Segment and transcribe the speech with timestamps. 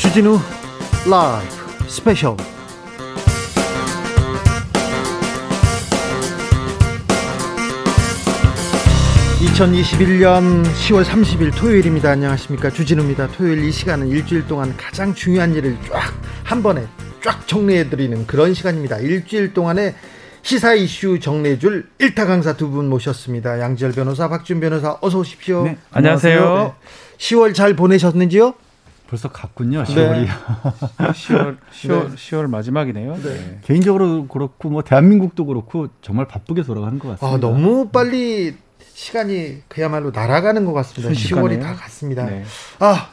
[0.00, 0.38] 주진우
[1.08, 2.36] 라이브 스페셜
[9.40, 12.10] 2021년 10월 30일 토요일입니다.
[12.10, 12.70] 안녕하십니까.
[12.70, 13.28] 주진우입니다.
[13.28, 16.12] 토요일 이 시간은 일주일 동안 가장 중요한 일을 쫙
[16.44, 16.86] 한 번에
[17.22, 18.98] 쫙 정리해드리는 그런 시간입니다.
[18.98, 19.94] 일주일 동안의
[20.48, 23.60] 시사 이슈 정리해줄 일타 강사 두 분 모셨습니다.
[23.60, 25.64] 양지열 변호사, 박지훈 변호사, 어서 오십시오.
[25.64, 26.64] 네, 안녕하세요.
[26.64, 26.72] 네.
[27.18, 28.54] 10월 잘 보내셨는지요?
[29.10, 29.82] 벌써 갔군요.
[29.84, 30.20] 10월이.
[30.22, 30.26] 네.
[30.98, 32.14] 10월, 10월, 네.
[32.14, 33.14] 10월 마지막이네요.
[33.16, 33.22] 네.
[33.22, 33.58] 네.
[33.64, 37.26] 개인적으로 그렇고 뭐 대한민국도 그렇고 정말 바쁘게 돌아가는 것 같습니다.
[37.36, 38.54] 아, 너무 빨리
[38.94, 41.08] 시간이 그야말로 날아가는 것 같습니다.
[41.12, 41.58] 순식간에요?
[41.58, 42.24] 10월이 다 갔습니다.
[42.24, 42.44] 네.
[42.78, 43.10] 아,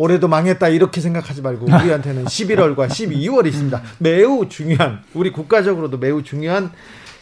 [0.00, 3.82] 올해도 망했다 이렇게 생각하지 말고 우리한테는 11월과 12월이 있습니다.
[3.98, 6.70] 매우 중요한 우리 국가적으로도 매우 중요한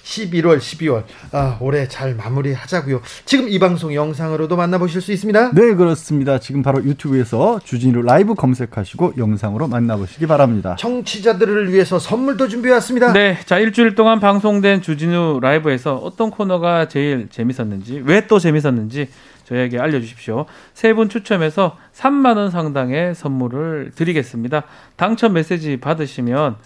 [0.05, 3.03] 11월, 12월 아, 올해 잘 마무리하자고요.
[3.27, 5.51] 지금 이 방송 영상으로도 만나보실 수 있습니다.
[5.53, 6.39] 네, 그렇습니다.
[6.39, 10.77] 지금 바로 유튜브에서 주진우 라이브 검색하시고 영상으로 만나보시기 바랍니다.
[10.79, 13.13] 청취자들을 위해서 선물도 준비해왔습니다.
[13.13, 19.09] 네, 자 일주일 동안 방송된 주진우 라이브에서 어떤 코너가 제일 재밌었는지, 왜 또 재밌었는지
[19.49, 20.47] 저희에게 알려주십시오.
[20.75, 24.65] 세 분 추첨해서 3만 원 상당의 선물을 드리겠습니다.
[24.97, 26.57] 당첨 메시지 받으시면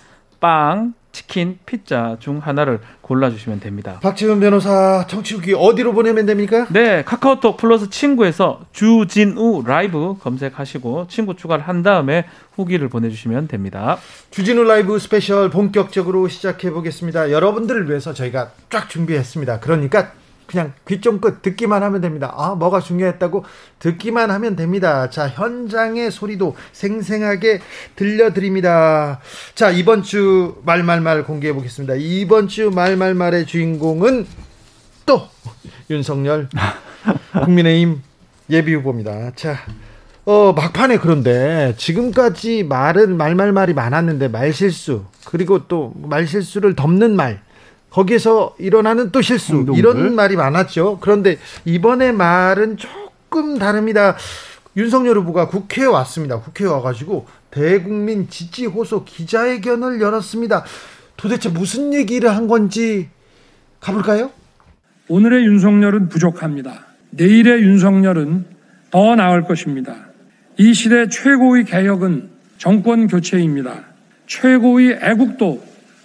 [0.41, 3.98] 빵, 치킨, 피자 중 하나를 골라주시면 됩니다.
[4.03, 6.66] 박지훈 변호사 청취후기 어디로 보내면 됩니까?
[6.70, 13.98] 네, 카카오톡 플러스 친구에서 주진우 라이브 검색하시고 친구 추가를 한 다음에 후기를 보내주시면 됩니다.
[14.30, 17.30] 주진우 라이브 스페셜 본격적으로 시작해 보겠습니다.
[17.30, 19.60] 여러분들을 위해서 저희가 쫙 준비했습니다.
[19.60, 20.12] 그러니까
[20.53, 22.34] 그냥 귀 쫑긋 듣기만 하면 됩니다.
[22.36, 23.45] 아, 뭐가 중요했다고
[23.78, 25.09] 듣기만 하면 됩니다.
[25.09, 27.61] 자, 현장의 소리도 생생하게
[27.97, 29.20] 들려드립니다.
[29.55, 31.94] 자, 이번 주 말말말 공개해 보겠습니다.
[31.97, 34.27] 이번 주 말말말의 주인공은
[35.06, 35.22] 또
[35.89, 36.50] 윤석열
[37.44, 38.03] 국민의힘
[38.50, 39.33] 예비 후보입니다.
[39.34, 39.56] 자,
[40.27, 47.41] 어, 막판에 그런데 지금까지 말은 말말말이 많았는데 말실수 그리고 또 말실수를 덮는 말
[47.92, 49.78] 거기에서 일어나는 또 실수 행동들.
[49.78, 50.98] 이런 말이 많았죠.
[51.00, 54.16] 그런데 이번에 말은 조금 다릅니다.
[54.76, 56.41] 윤석열 후보가 국회에 왔습니다.
[56.41, 60.64] 국회에 와가지고 대국민 지지 호소 기자회견을 열었습니다.
[61.19, 63.10] 도대체 무슨 얘기를 한 건지
[63.81, 64.31] 가볼까요?
[65.08, 66.86] 오늘의 윤석열은 부족합니다.
[67.10, 68.47] 내일의 윤석열은
[68.91, 69.94] 더 나을 것입니다.
[70.56, 73.84] 이 시대 최고의 개혁은 정권 교체입니다.
[74.26, 75.62] 최고의 애국도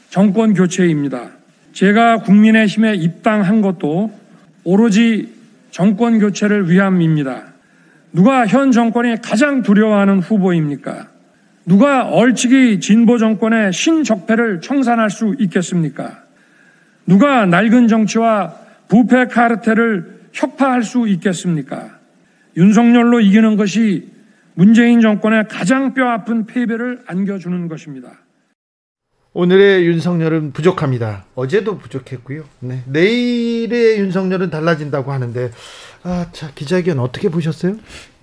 [0.09, 1.36] 정권 교체입니다.
[1.77, 4.11] 제가 국민의힘에 입당한 것도
[4.63, 5.31] 오로지
[5.69, 7.53] 정권 교체를 위함입니다.
[8.11, 11.07] 누가 현 정권이 가장 두려워하는 후보입니까?
[11.67, 16.23] 누가 얼치기 진보 정권의 신적폐를 청산할 수 있겠습니까?
[17.05, 18.55] 누가 낡은 정치와
[18.87, 21.91] 부패 카르텔을 혁파할 수 있겠습니까?
[22.55, 24.09] 윤석열로 이기는 것이
[24.55, 28.13] 문재인 정권의 가장 뼈아픈 패배를 안겨주는 것입니다.
[29.37, 31.25] 오늘의 윤석열은 부족합니다.
[31.35, 32.43] 어제도 부족했고요.
[32.59, 32.81] 네.
[32.87, 35.51] 내일의 윤석열은 달라진다고 하는데
[36.01, 37.75] 아, 자 기자회견 어떻게 보셨어요?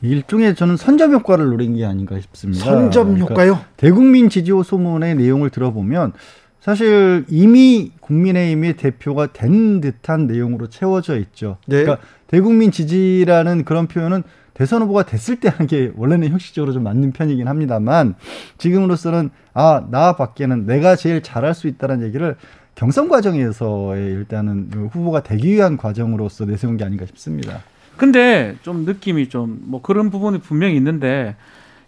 [0.03, 2.65] 일종의 저는 선점 효과를 노린 게 아닌가 싶습니다.
[2.65, 3.53] 선점 그러니까 효과요?
[3.53, 6.15] 그러니까 대국민 지지호 소문의 내용을 들어보면
[6.61, 11.59] 사실 이미 국민의힘의 대표가 된 듯한 내용으로 채워져 있죠.
[11.69, 11.85] 네.
[11.85, 14.25] 그러니까 대국민 지지라는 그런 표현은
[14.55, 18.15] 대선 후보가 됐을 때 하는 게 원래는 형식적으로 좀 맞는 편이긴 합니다만
[18.59, 22.37] 지금으로서는 아, 나 밖에는 내가 제일 잘할 수 있다는 얘기를
[22.77, 27.61] 경선 과정에서의 일단은 후보가 되기 위한 과정으로서 내세운 게 아닌가 싶습니다.
[27.97, 31.37] 근데 좀 느낌이 좀 뭐 그런 부분이 분명히 있는데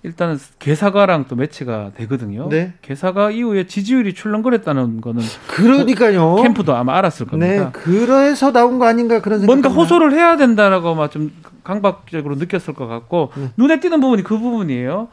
[0.07, 2.49] 일단은 개사가랑 또 매치가 되거든요.
[2.49, 2.75] 네.
[2.81, 6.37] 개사가 이후에 지지율이 출렁거렸다는 거는 그러니까요.
[6.37, 7.65] 캠프도 아마 알았을 겁니다.
[7.65, 9.53] 네, 그래서 나온 거 아닌가 그런 생각.
[9.53, 11.33] 뭔가 호소를 해야 된다라고 막 좀
[11.65, 13.51] 강박적으로 느꼈을 것 같고 네.
[13.57, 15.09] 눈에 띄는 부분이 그 부분이에요.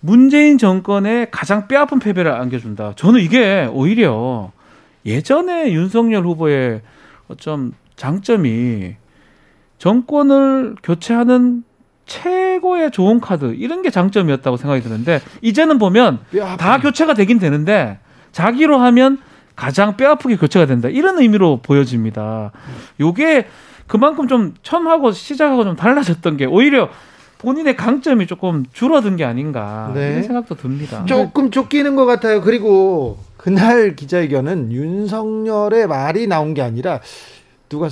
[0.00, 2.94] 문재인 정권의 가장 뼈아픈 패배를 안겨준다.
[2.96, 4.50] 저는 이게 오히려
[5.06, 6.80] 예전에 윤석열 후보의
[7.28, 8.96] 어쩜 장점이
[9.78, 11.62] 정권을 교체하는
[12.10, 16.18] 최고의 좋은 카드 이런 게 장점이었다고 생각이 드는데 이제는 보면
[16.58, 18.00] 다 교체가 되긴 되는데
[18.32, 19.18] 자기로 하면
[19.54, 22.50] 가장 뼈아프게 교체가 된다 이런 의미로 보여집니다.
[22.98, 23.46] 요게
[23.86, 26.88] 그만큼 좀 처음하고 시작하고 좀 달라졌던 게 오히려
[27.38, 30.10] 본인의 강점이 조금 줄어든 게 아닌가 네.
[30.10, 31.04] 이런 생각도 듭니다.
[31.06, 32.40] 조금 쫓기는 것 같아요.
[32.40, 37.00] 그리고 그날 기자회견은 윤석열의 말이 나온 게 아니라
[37.68, 37.88] 누가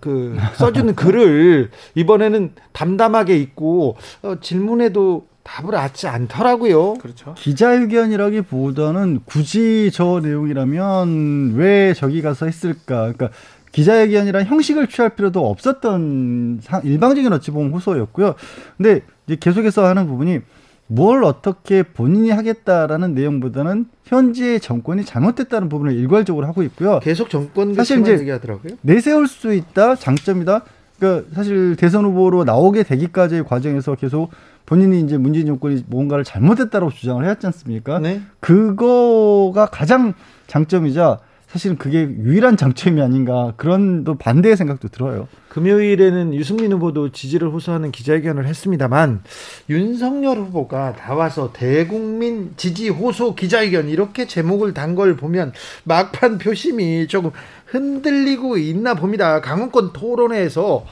[0.00, 6.94] 그 써주는 글을 이번에는 담담하게 읽고 어, 질문에도 답을 하지 않더라고요.
[6.94, 7.34] 그렇죠.
[7.36, 13.12] 기자회견이라기보다는 굳이 저 내용이라면 왜 저기 가서 했을까?
[13.12, 13.30] 그러니까
[13.72, 18.34] 기자회견이란 형식을 취할 필요도 없었던 일방적인 어찌 보면 호소였고요.
[18.76, 20.40] 근데 이제 계속해서 하는 부분이
[20.86, 27.00] 뭘 어떻게 본인이 하겠다라는 내용보다는 현재의 정권이 잘못됐다는 부분을 일괄적으로 하고 있고요.
[27.00, 28.74] 계속 정권 사실 이제 얘기하더라고요.
[28.82, 30.62] 내세울 수 있다 장점이다.
[30.98, 34.30] 그러니까 사실 대선 후보로 나오게 되기까지의 과정에서 계속
[34.66, 37.98] 본인이 이제 문재인 정권이 뭔가를 잘못했다고 주장을 해왔지 않습니까?
[37.98, 38.20] 네.
[38.40, 40.14] 그거가 가장
[40.46, 41.18] 장점이자
[41.52, 45.28] 사실은 그게 유일한 장점이 아닌가 그런 또 반대의 생각도 들어요.
[45.50, 49.22] 금요일에는 유승민 후보도 지지를 호소하는 기자회견을 했습니다만
[49.68, 55.52] 윤석열 후보가 나와서 대국민 지지 호소 기자회견 이렇게 제목을 단 걸 보면
[55.84, 57.30] 막판 표심이 조금
[57.66, 59.40] 흔들리고 있나 봅니다.
[59.40, 60.84] 강원권 토론회에서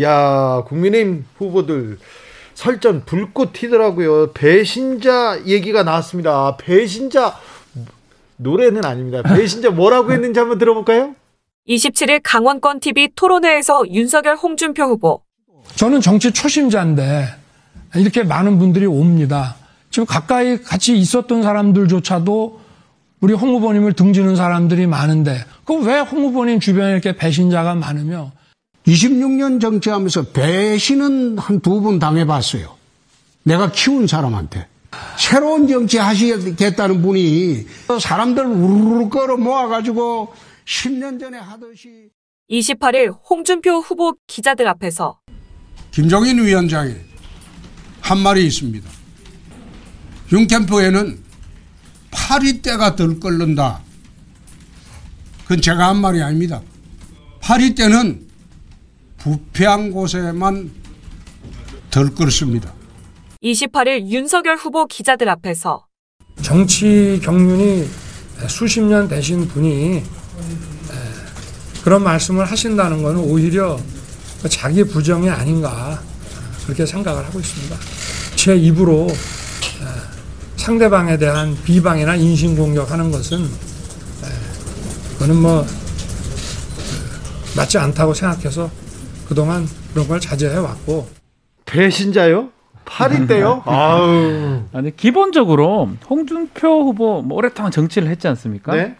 [0.00, 1.98] 야 국민의힘 후보들
[2.54, 4.32] 설전 불꽃 튀더라고요.
[4.32, 6.56] 배신자 얘기가 나왔습니다.
[6.56, 7.34] 배신자
[8.36, 9.22] 노래는 아닙니다.
[9.22, 11.14] 배신자 뭐라고 했는지 한번 들어볼까요?
[11.68, 15.22] 27일 강원권 TV 토론회에서 윤석열 홍준표 후보.
[15.76, 17.26] 저는 정치 초심자인데
[17.96, 19.56] 이렇게 많은 분들이 옵니다.
[19.90, 22.60] 지금 가까이 같이 있었던 사람들조차도
[23.20, 28.32] 우리 홍 후보님을 등지는 사람들이 많은데 그럼 왜 홍 후보님 주변에 이렇게 배신자가 많으며
[28.86, 32.74] 26년 정치하면서 배신은 한 두 번 당해봤어요.
[33.44, 34.66] 내가 키운 사람한테.
[35.18, 37.66] 새로운 정치 하시겠다는 분이
[38.00, 40.32] 사람들 우르르 끌어 모아가지고
[40.64, 42.10] 10년 전에 하듯이
[42.50, 45.18] 28일 홍준표 후보 기자들 앞에서
[45.90, 46.94] 김종인 위원장이
[48.00, 48.88] 한 말이 있습니다.
[50.32, 51.18] 윤캠프에는
[52.10, 53.80] 파리떼가 덜 끓는다.
[55.42, 56.60] 그건 제가 한 말이 아닙니다.
[57.40, 58.26] 파리떼는
[59.18, 60.70] 부패한 곳에만
[61.90, 62.74] 덜 끓습니다.
[63.44, 65.84] 28일 윤석열 후보 기자들 앞에서
[66.40, 67.86] 정치 경륜이
[68.48, 70.02] 수십 년 되신 분이
[71.82, 73.78] 그런 말씀을 하신다는 것은 오히려
[74.48, 76.02] 자기 부정이 아닌가
[76.64, 77.76] 그렇게 생각을 하고 있습니다.
[78.36, 79.08] 제 입으로
[80.56, 83.46] 상대방에 대한 비방이나 인신공격하는 것은
[85.12, 85.66] 그거는 뭐
[87.54, 88.70] 맞지 않다고 생각해서
[89.28, 91.06] 그동안 그런 걸 자제해 왔고
[91.66, 92.53] 배신자요?
[92.84, 93.62] 8인데요?
[93.66, 94.62] 아우.
[94.72, 98.74] 아니, 기본적으로 홍준표 후보 뭐 오랫동안 정치를 했지 않습니까?
[98.74, 98.96] 네.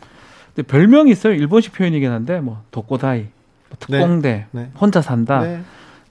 [0.54, 1.34] 근데 별명이 있어요.
[1.34, 4.62] 일본식 표현이긴 한데 뭐 독고다이, 뭐 특공대, 네.
[4.62, 4.70] 네.
[4.80, 5.40] 혼자 산다.
[5.40, 5.60] 네.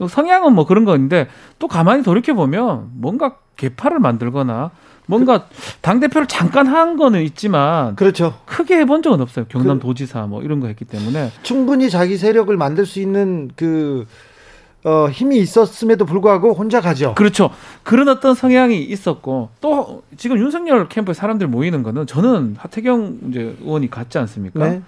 [0.08, 1.28] 성향은 뭐 그런 건데
[1.60, 4.72] 또 가만히 돌이켜 보면 뭔가 개파를 만들거나
[5.06, 5.48] 뭔가
[5.82, 8.40] 당 대표를 잠깐 한 거는 있지만 그렇죠.
[8.46, 9.46] 크게 해본 적은 없어요.
[9.50, 14.06] 경남 그, 도지사 뭐 이런 거 했기 때문에 충분히 자기 세력을 만들 수 있는 그
[14.86, 17.16] 어, 힘이 있었음에도 불구하고 혼자 가죠.
[17.16, 17.50] 그렇죠.
[17.84, 23.90] 그런 어떤 성향이 있었고 또 지금 윤석열 캠프에 사람들 모이는 거는 저는 하태경 이제 의원이
[23.90, 24.68] 갔지 않습니까?
[24.68, 24.82] 네.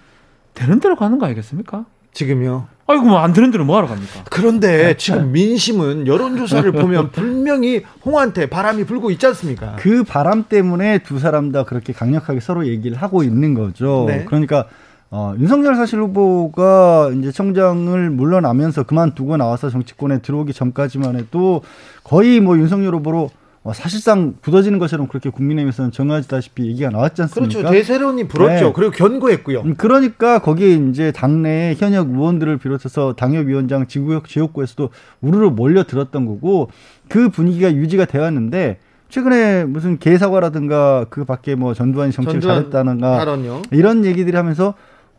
[0.54, 1.86] 되는 대로 가는 거 아니겠습니까?
[2.14, 2.68] 지금요.
[2.88, 4.26] 아이고 뭐 안 되는 대로 뭐 하러 갑니까?
[4.30, 4.98] 그런데 네.
[4.98, 9.76] 지금 민심은 여론조사를 보면 분명히 홍한테 바람이 불고 있지 않습니까?
[9.80, 14.06] 그 바람 때문에 두 사람 다 그렇게 강력하게 서로 얘기를 하고 있는 거죠.
[14.08, 14.24] 네.
[14.26, 14.66] 그러니까
[15.12, 21.62] 어, 윤석열 사실 후보가 이제 청장을 물러나면서 그만두고 나와서 정치권에 들어오기 전까지만 해도
[22.04, 23.30] 거의 뭐 윤석열 후보로
[23.64, 27.60] 어, 사실상 굳어지는 것처럼 그렇게 국민의힘에서는 정해지다시피 얘기가 나왔지 않습니까?
[27.60, 27.72] 그렇죠.
[27.74, 28.66] 대세론이 불었죠.
[28.66, 28.74] 네.
[28.76, 29.62] 그리고 견고했고요.
[29.62, 34.90] 음, 그러니까 거기에 이제 당내 현역 의원들을 비롯해서 당협위원장 지구역 지역구에서도
[35.22, 36.70] 우르르 몰려들었던 거고
[37.10, 38.78] 그 분위기가 유지가 되었는데
[39.10, 43.62] 최근에 무슨 개사과라든가 그 밖에 뭐 전두환이 정치를 전두환 잘했다는가 발언요.
[43.72, 44.76] 이런 얘기들이 하면서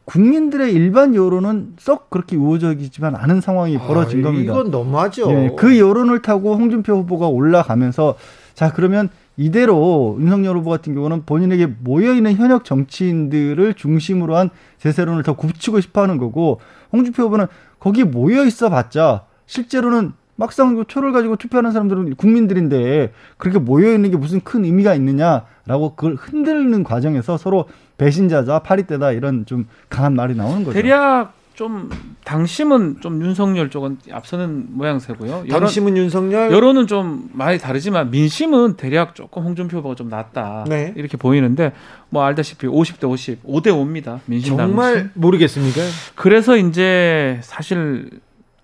[0.06, 4.52] 국민들의 일반 여론은 썩 그렇게 우호적이지만 않은 상황이 아, 벌어진 아, 겁니다.
[4.52, 5.30] 이건 너무하죠.
[5.30, 8.14] 예, 그 여론을 타고 홍준표 후보가 올라가면서
[8.54, 15.34] 자 그러면 이대로 윤석열 후보 같은 경우는 본인에게 모여있는 현역 정치인들을 중심으로 한 제세론을 더
[15.34, 16.60] 굽히고 싶어하는 거고
[16.92, 17.46] 홍준표 후보는
[17.80, 24.10] 거기 모여 있어 봤자 실제로는 막상 그 표를 가지고 투표하는 사람들은 국민들인데 그렇게 모여 있는
[24.10, 27.66] 게 무슨 큰 의미가 있느냐라고 그걸 흔들는 과정에서 서로
[27.98, 30.72] 배신자자 파리떼다 이런 좀 강한 말이 나오는 거죠.
[30.80, 31.88] 대략 좀
[32.24, 35.44] 당심은 좀 윤석열 쪽은 앞서는 모양새고요.
[35.48, 36.52] 여론, 당심은 윤석열.
[36.52, 40.64] 여론은 좀 많이 다르지만 민심은 대략 조금 홍준표 후보가 좀 낫다.
[40.68, 40.92] 네.
[40.96, 41.72] 이렇게 보이는데
[42.10, 44.20] 뭐 알다시피 50대 50, 5대 5입니다.
[44.26, 45.10] 민심 정말 당심.
[45.14, 45.80] 모르겠습니까?
[46.14, 48.10] 그래서 이제 사실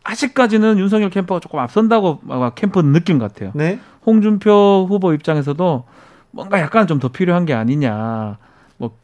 [0.04, 2.20] 아직까지는 윤석열 캠프가 조금 앞선다고
[2.56, 3.52] 캠프 느낀 것 같아요.
[3.54, 3.78] 네.
[4.04, 5.84] 홍준표 후보 입장에서도
[6.32, 8.36] 뭔가 약간 좀 더 필요한 게 아니냐.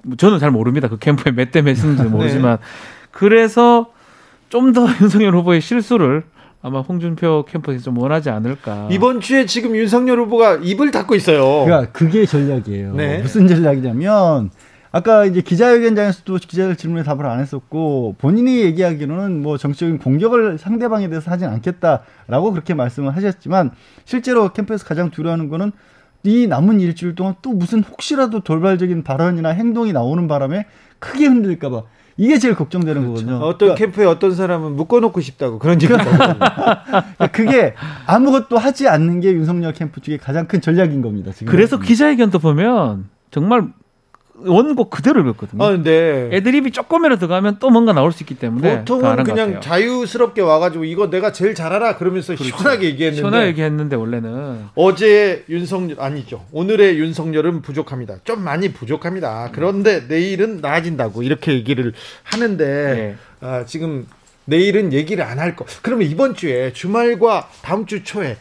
[0.02, 0.88] 뭐 저는 잘 모릅니다.
[0.88, 2.04] 그 캠프에 몇 대 몇인지 네.
[2.04, 2.62] 모르지만 네.
[3.11, 3.92] 그래서
[4.49, 6.25] 좀 더 윤석열 후보의 실수를
[6.62, 8.88] 아마 홍준표 캠프에서 좀 원하지 않을까.
[8.90, 11.64] 이번 주에 지금 윤석열 후보가 입을 닫고 있어요.
[11.64, 12.94] 그러니까 그게 전략이에요.
[12.94, 13.18] 네.
[13.18, 14.50] 무슨 전략이냐면
[14.90, 21.30] 아까 이제 기자회견장에서도 기자들 질문에 답을 안 했었고 본인이 얘기하기로는 뭐 정치적인 공격을 상대방에 대해서
[21.30, 23.70] 하진 않겠다라고 그렇게 말씀을 하셨지만
[24.06, 25.73] 실제로 캠프에서 가장 두려워하는 거는
[26.25, 30.66] 이 남은 일주일 동안 또 무슨 혹시라도 돌발적인 발언이나 행동이 나오는 바람에
[30.98, 31.82] 크게 흔들릴까봐
[32.16, 33.25] 이게 제일 걱정되는 그렇죠.
[33.26, 33.37] 거거든요.
[33.46, 37.75] 어떤 그러니까, 캠프에 어떤 사람은 묶어놓고 싶다고 그런 얘기 그러니까 그게
[38.06, 41.30] 아무것도 하지 않는 게 윤석열 캠프 측의 가장 큰 전략인 겁니다.
[41.32, 41.50] 지금.
[41.50, 43.68] 그래서 기자회견도 보면 정말
[44.45, 45.62] 원곡 그대로 읽었거든요.
[45.64, 46.28] 아, 네.
[46.33, 51.33] 애드립이 조금이라도 들어가면 또 뭔가 나올 수 있기 때문에 보통은 그냥 자유스럽게 와가지고 이거 내가
[51.33, 52.45] 제일 잘 알아 그러면서 그렇죠.
[52.57, 58.16] 시원하게 얘기했는데 시원하게 얘기했는데 원래는 어제 윤석열 아니죠 오늘의 윤석열은 부족합니다.
[58.25, 59.50] 좀 많이 부족합니다.
[59.52, 61.92] 그런데 내일은 나아진다고 이렇게 얘기를
[62.23, 62.64] 하는데
[62.95, 63.16] 네.
[63.40, 64.07] 아, 지금
[64.45, 65.64] 내일은 얘기를 안 할 거.
[65.83, 68.37] 그러면 이번 주에 주말과 다음 주 초에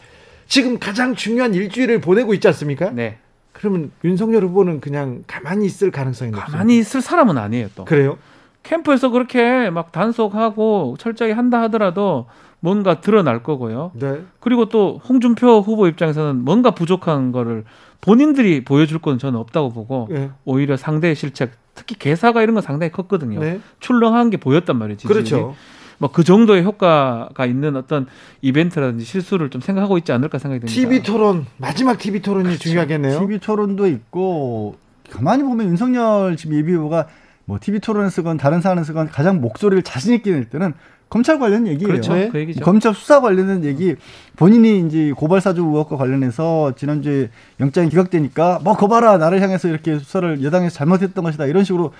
[0.46, 2.90] 지금 가장 중요한 일주일을 보내고 있지 않습니까?
[2.90, 3.18] 네.
[3.58, 6.52] 그러면 윤석열 후보는 그냥 가만히 있을 가능성이 높습니다.
[6.52, 7.84] 가만히 있을 사람은 아니에요, 또.
[7.84, 8.16] 그래요?
[8.62, 12.26] 캠프에서 그렇게 막 단속하고 철저히 한다 하더라도
[12.60, 13.90] 뭔가 드러날 거고요.
[13.94, 14.22] 네.
[14.40, 17.64] 그리고 또 홍준표 후보 입장에서는 뭔가 부족한 거를
[18.00, 20.30] 본인들이 보여줄 건 저는 없다고 보고 네.
[20.44, 23.40] 오히려 상대의 실책, 특히 개사가 이런 건 상당히 컸거든요.
[23.40, 23.60] 네.
[23.80, 25.08] 출렁한 게 보였단 말이지.
[25.08, 25.56] 그렇죠.
[25.98, 28.06] 뭐 그 정도의 효과가 있는 어떤
[28.40, 30.74] 이벤트라든지 실수를 좀 생각하고 있지 않을까 생각이 듭니다.
[30.74, 32.62] TV 토론 마지막 TV 토론이 그렇죠.
[32.62, 33.20] 중요하겠네요.
[33.20, 34.76] TV 토론도 있고
[35.10, 37.06] 가만히 보면 윤석열 지금 예비 후보가
[37.44, 40.74] 뭐 TV 토론을 쓰건 다른 사안을 쓰건 가장 목소리를 자신 있게 낼 때는
[41.08, 41.88] 검찰 관련 얘기예요.
[41.88, 42.12] 그렇죠.
[42.12, 42.28] 네.
[42.28, 42.62] 그 얘기죠.
[42.62, 43.96] 검찰 수사 관련된 얘기
[44.36, 50.42] 본인이 이제 고발 사주 의혹과 관련해서 지난주에 영장이 기각되니까 뭐 거봐라 나를 향해서 이렇게 수사를
[50.44, 51.92] 여당에서 잘못했던 것이다 이런 식으로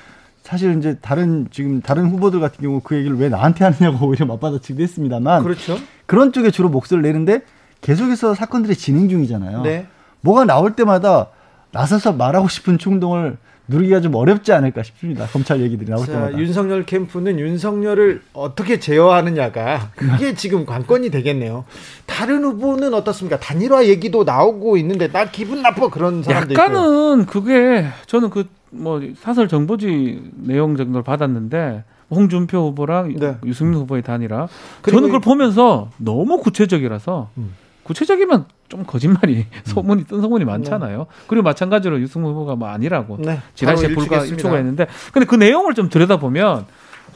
[0.49, 4.83] 사실 이제 다른 지금 다른 후보들 같은 경우 그 얘기를 왜 나한테 하느냐고 오히려 맞받아치기도
[4.83, 5.77] 했습니다만 그렇죠.
[6.07, 7.43] 그런 쪽에 주로 목소리를 내는데
[7.83, 9.61] 계속해서 사건들이 진행 중이잖아요.
[9.61, 9.87] 네.
[10.23, 11.27] 뭐가 나올 때마다
[11.71, 13.37] 나서서 말하고 싶은 충동을
[13.69, 15.27] 누르기가 좀 어렵지 않을까 싶습니다.
[15.27, 16.39] 검찰 얘기들이 나올 자, 때마다.
[16.39, 21.65] 윤석열 캠프는 윤석열을 어떻게 제어하느냐가 그게 지금 관건이 되겠네요.
[22.07, 23.39] 다른 후보는 어떻습니까?
[23.39, 27.27] 단일화 얘기도 나오고 있는데 나 기분 나빠 그런 사람도 약간은 있고요.
[27.27, 33.37] 그게 저는 그 뭐 사설 정보지 내용 정도를 받았는데 홍준표 후보랑 네.
[33.45, 34.49] 유승민 후보의 단일화
[34.83, 37.55] 저는 그걸 보면서 너무 구체적이라서 음.
[37.89, 39.61] 구체적이면 좀 거짓말이 음.
[39.65, 40.99] 소문이 뜬 소문이 많잖아요.
[40.99, 41.05] 네.
[41.27, 43.41] 그리고 마찬가지로 유승민 후보가 뭐 아니라고 네.
[43.55, 46.67] 지난시에 불과 1초가 했는데 근데 그 내용을 좀 들여다보면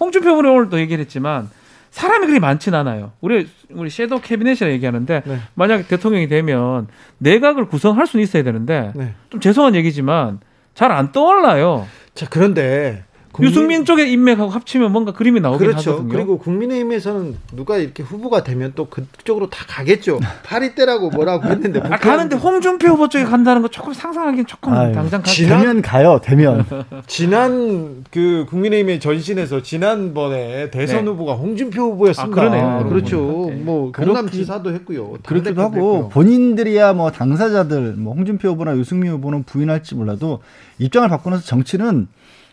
[0.00, 1.50] 홍준표 후보는 오늘 또 얘기를 했지만
[1.90, 3.12] 사람이 그리 많진 않아요.
[3.20, 5.38] 우리 우리 섀도우 캐비넷이라 얘기하는데 네.
[5.54, 6.88] 만약 대통령이 되면
[7.18, 9.14] 내각을 구성할 수는 있어야 되는데 네.
[9.28, 10.40] 좀 죄송한 얘기지만
[10.74, 11.86] 잘 안 떠올라요.
[12.14, 13.50] 자, 그런데 국민...
[13.50, 15.92] 유승민 쪽의 인맥하고 합치면 뭔가 그림이 나오긴 그렇죠.
[15.92, 16.12] 하거든요.
[16.12, 20.20] 그리고 국민의힘에서는 누가 이렇게 후보가 되면 또 그쪽으로 다 가겠죠.
[20.44, 24.92] 파리 때라고 뭐라고 했는데 아, 가는데 홍준표 후보 쪽에 간다는 거 조금 상상하기는 조금 아유,
[24.92, 26.20] 당장 지난 가요.
[26.22, 26.66] 되면
[27.06, 31.10] 지난 그 국민의힘의 전신에서 지난번에 대선 네.
[31.10, 32.42] 후보가 홍준표 후보였습니다.
[32.42, 32.88] 아, 그러네요.
[32.90, 33.46] 그렇죠.
[33.48, 33.56] 네.
[33.56, 35.14] 뭐 경남 지사도 했고요.
[35.24, 36.08] 그렇기도 하고 했고요.
[36.10, 40.40] 본인들이야 뭐 당사자들 뭐 홍준표 후보나 유승민 후보는 부인할지 몰라도
[40.78, 42.08] 입장을 바꾸면서 정치는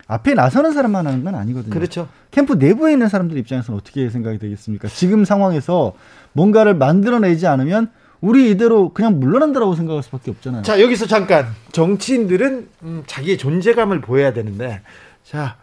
[0.09, 1.71] 앞에 나서는 사람만 하는 건 아니거든요.
[1.71, 2.09] 그렇죠.
[2.31, 4.87] 캠프 내부에 있는 사람들 입장에서는 어떻게 생각이 되겠습니까?
[4.87, 5.93] 지금 상황에서
[6.33, 10.63] 뭔가를 만들어내지 않으면 우리 이대로 그냥 물러난다라고 생각할 수밖에 없잖아요.
[10.63, 14.81] 자 여기서 잠깐 정치인들은 음, 자기의 존재감을 보여야 되는데
[15.23, 15.57] 자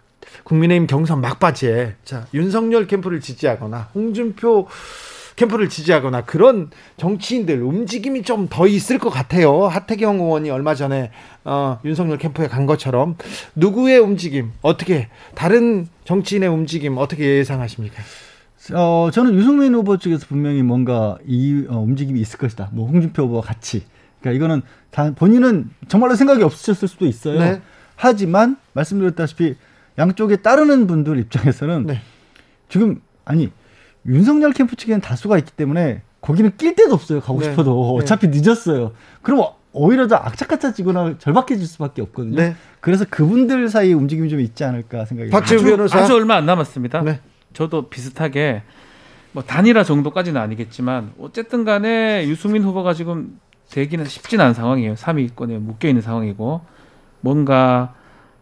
[0.44, 4.68] 국민의힘 경선 막바지에 자 윤석열 캠프를 지지하거나 홍준표
[5.36, 9.66] 캠프를 지지하거나 그런 정치인들 움직임이 좀 더 있을 것 같아요.
[9.66, 11.10] 하태경 의원이 얼마 전에
[11.44, 13.16] 어, 윤석열 캠프에 간 것처럼
[13.54, 18.02] 누구의 움직임 어떻게 다른 정치인의 움직임 어떻게 예상하십니까?
[18.74, 22.70] 어, 저는 유승민 후보 측에서 분명히 뭔가 이 어, 움직임이 있을 것이다.
[22.72, 23.84] 뭐 홍준표 후보와 같이.
[24.20, 27.38] 그러니까 이거는 다 본인은 정말로 생각이 없으셨을 수도 있어요.
[27.38, 27.60] 네.
[27.94, 29.56] 하지만 말씀드렸다시피
[29.98, 32.00] 양쪽에 따르는 분들 입장에서는 네.
[32.68, 33.50] 지금 아니
[34.06, 37.20] 윤석열 캠프 측에는 다수가 있기 때문에 거기는 낄 데도 없어요.
[37.20, 37.50] 가고 네.
[37.50, 38.02] 싶어도 네.
[38.02, 38.92] 어차피 늦었어요.
[39.22, 42.36] 그럼 오히려 더 악착같아지거나 절박해질 수밖에 없거든요.
[42.36, 42.56] 네.
[42.80, 47.02] 그래서 그분들 사이 움직임이 좀 있지 않을까 생각이 박지우 변호사 아주 얼마 안 남았습니다.
[47.02, 47.20] 네.
[47.52, 48.62] 저도 비슷하게
[49.32, 53.38] 뭐 단일화 정도까지는 아니겠지만 어쨌든 간에 유승민 후보가 지금
[53.70, 54.94] 되기는 쉽진 않은 상황이에요.
[54.94, 56.62] 3위권에 묶여 있는 상황이고
[57.20, 57.94] 뭔가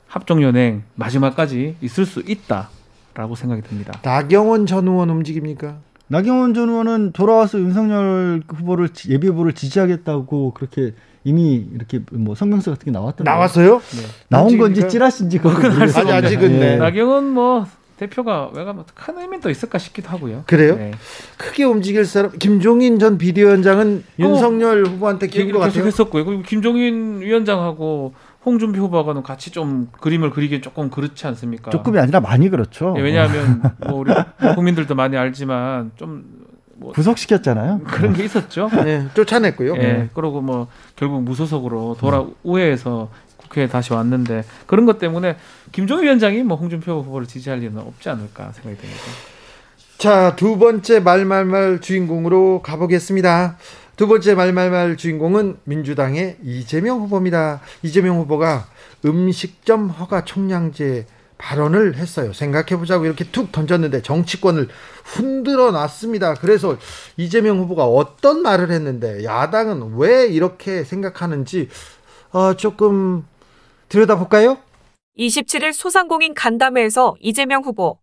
[0.06, 2.68] 합종 연행 마지막까지 있을 수 있다.
[3.14, 3.98] 라고 생각이 듭니다.
[4.02, 5.78] 나경원 전 의원 움직입니까?
[6.08, 12.84] 나경원 전 의원은 돌아와서 윤석열 후보를 예비 후보를 지지하겠다고 그렇게 이미 이렇게 뭐 성명서 같은
[12.84, 13.78] 게 나왔던 나왔어요?
[13.78, 14.02] 네.
[14.28, 16.76] 나온 건지 찌라신지 그건 아직 아직은 네.
[16.76, 17.66] 나경원 뭐
[17.96, 20.42] 대표가 왜가면 큰 의미도 있을까 싶기도 하고요.
[20.46, 20.76] 그래요?
[20.76, 20.90] 네.
[21.36, 25.86] 크게 움직일 사람 김종인 전 비대위원장은 어, 윤석열 후보한테 기운 것 같아요.
[25.86, 26.24] 했었고요.
[26.24, 28.12] 그리고 김종인 위원장하고
[28.44, 31.70] 홍준표 후보와는 같이 좀 그림을 그리기 조금 그렇지 않습니까?
[31.70, 32.92] 조금이 아니라 많이 그렇죠.
[32.94, 34.12] 네, 왜냐하면 뭐 우리
[34.54, 36.44] 국민들도 많이 알지만 좀
[36.76, 37.80] 뭐 구속시켰잖아요.
[37.84, 38.68] 그런 게 있었죠.
[38.84, 39.76] 네, 쫓아냈고요.
[39.76, 42.34] 네, 그리고 뭐 결국 무소속으로 돌아 음.
[42.42, 45.36] 우회해서 국회에 다시 왔는데 그런 것 때문에
[45.72, 49.02] 김종인 위원장이 뭐 홍준표 후보를 지지할 일은 없지 않을까 생각이 듭니다.
[49.98, 53.56] 자, 두 번째 말말말 주인공으로 가보겠습니다.
[53.96, 57.60] 두 번째 말말말 주인공은 민주당의 이재명 후보입니다.
[57.82, 58.66] 이재명 후보가
[59.04, 61.06] 음식점 허가 총량제
[61.38, 62.32] 발언을 했어요.
[62.32, 64.68] 생각해보자고 이렇게 툭 던졌는데 정치권을
[65.04, 66.34] 흔들어 놨습니다.
[66.34, 66.76] 그래서
[67.16, 71.68] 이재명 후보가 어떤 말을 했는데 야당은 왜 이렇게 생각하는지
[72.32, 73.24] 어, 조금
[73.88, 74.58] 들여다볼까요?
[75.16, 77.98] 27일 소상공인 간담회에서 이재명 후보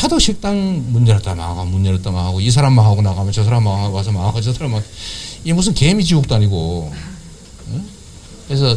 [0.00, 3.94] 하도 식당 문 열었다 망하고 문 열었다 망하고 이 사람 망하고 나가면 저 사람 망하고
[3.96, 6.92] 와서 망하고 저 사람 망이 무슨 개미 지옥도 아니고
[8.46, 8.76] 그래서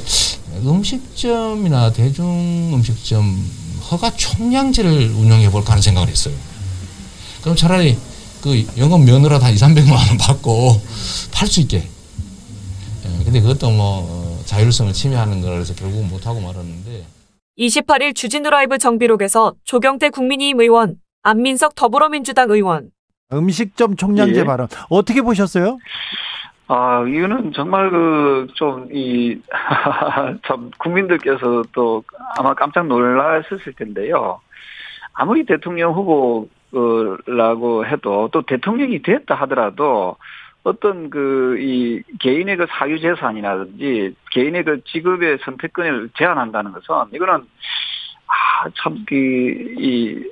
[0.65, 3.49] 음식점이나 대중 음식점
[3.91, 6.33] 허가 총량제를 운영해 볼까 하는 생각을 했어요.
[7.41, 7.97] 그럼 차라리
[8.41, 10.81] 그 영업 면허라 다 2, 300만 원 받고
[11.31, 11.77] 팔 수 있게.
[11.77, 17.05] 예, 근데 그것도 뭐 어, 자율성을 침해하는 거라서 결국 못 하고 말았는데
[17.59, 22.89] 28일 주진우 라이브 정비록에서 조경태 국민의힘 의원, 안민석 더불어민주당 의원.
[23.33, 24.43] 음식점 총량제 예.
[24.45, 25.77] 발언 어떻게 보셨어요?
[26.67, 29.41] 아, 이거는 정말 그, 좀, 이,
[30.47, 32.03] 참, 국민들께서 또
[32.37, 34.39] 아마 깜짝 놀라셨을 텐데요.
[35.13, 35.93] 아무리 대통령
[36.71, 40.15] 후보라고 해도 또 대통령이 됐다 하더라도
[40.63, 47.45] 어떤 그, 이, 개인의 그 사유 재산이라든지 개인의 그 직업의 선택권을 제한한다는 것은 이거는
[48.27, 50.23] 아, 참, 그, 이,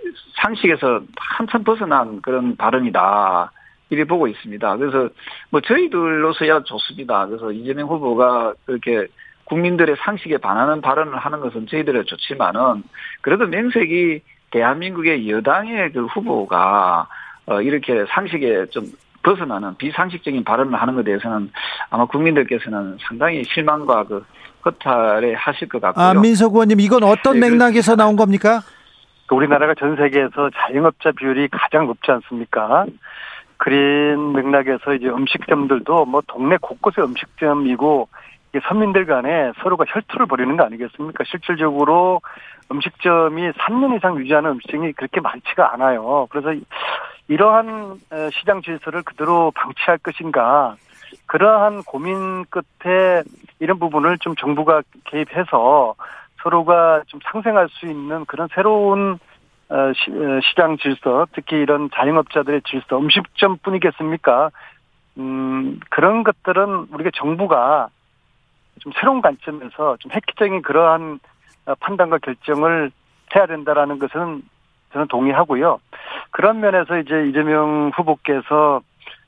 [0.41, 3.51] 상식에서 한참 벗어난 그런 발언이다.
[3.89, 4.77] 이래 보고 있습니다.
[4.77, 5.09] 그래서
[5.49, 7.25] 뭐 저희들로서야 좋습니다.
[7.27, 9.07] 그래서 이재명 후보가 그렇게
[9.45, 12.83] 국민들의 상식에 반하는 발언을 하는 것은 저희들은 좋지만은
[13.21, 17.07] 그래도 명색이 대한민국의 여당의 그 후보가
[17.45, 18.83] 어 이렇게 상식에 좀
[19.27, 21.51] 벗어나는 비상식적인 발언을 하는 것에 대해서는
[21.89, 24.25] 아마 국민들께서는 상당히 실망과 그
[24.65, 26.03] 허탈해 하실 것 같고요.
[26.03, 28.61] 아, 민석 의원님 이건 어떤 네, 맥락에서 나온 겁니까?
[29.29, 32.85] 우리나라가 전 세계에서 자영업자 비율이 가장 높지 않습니까?
[33.57, 38.07] 그린 맥락에서 이제 음식점들도 뭐 동네 곳곳에 음식점이고
[38.67, 41.25] 서민들 간에 서로가 혈투를 벌이는 거 아니겠습니까?
[41.27, 42.21] 실질적으로
[42.71, 46.27] 음식점이 3년 이상 유지하는 음식점이 그렇게 많지가 않아요.
[46.29, 46.53] 그래서
[47.27, 47.99] 이러한
[48.33, 50.75] 시장 질서를 그대로 방치할 것인가
[51.25, 53.23] 그러한 고민 끝에
[53.59, 55.95] 이런 부분을 좀 정부가 개입해서
[56.41, 59.19] 서로가 좀 상생할 수 있는 그런 새로운
[59.69, 59.93] 어, 어,
[60.43, 64.49] 시장 질서, 특히 이런 자영업자들의 질서, 음식점뿐이겠습니까?
[65.17, 67.89] 음, 그런 것들은 우리가 정부가
[68.79, 71.19] 좀 새로운 관점에서 좀 획기적인 그러한
[71.65, 72.91] 어, 판단과 결정을
[73.35, 74.41] 해야 된다라는 것은
[74.97, 75.79] 저는 동의하고요.
[76.31, 78.81] 그런 면에서 이제 이재명 후보께서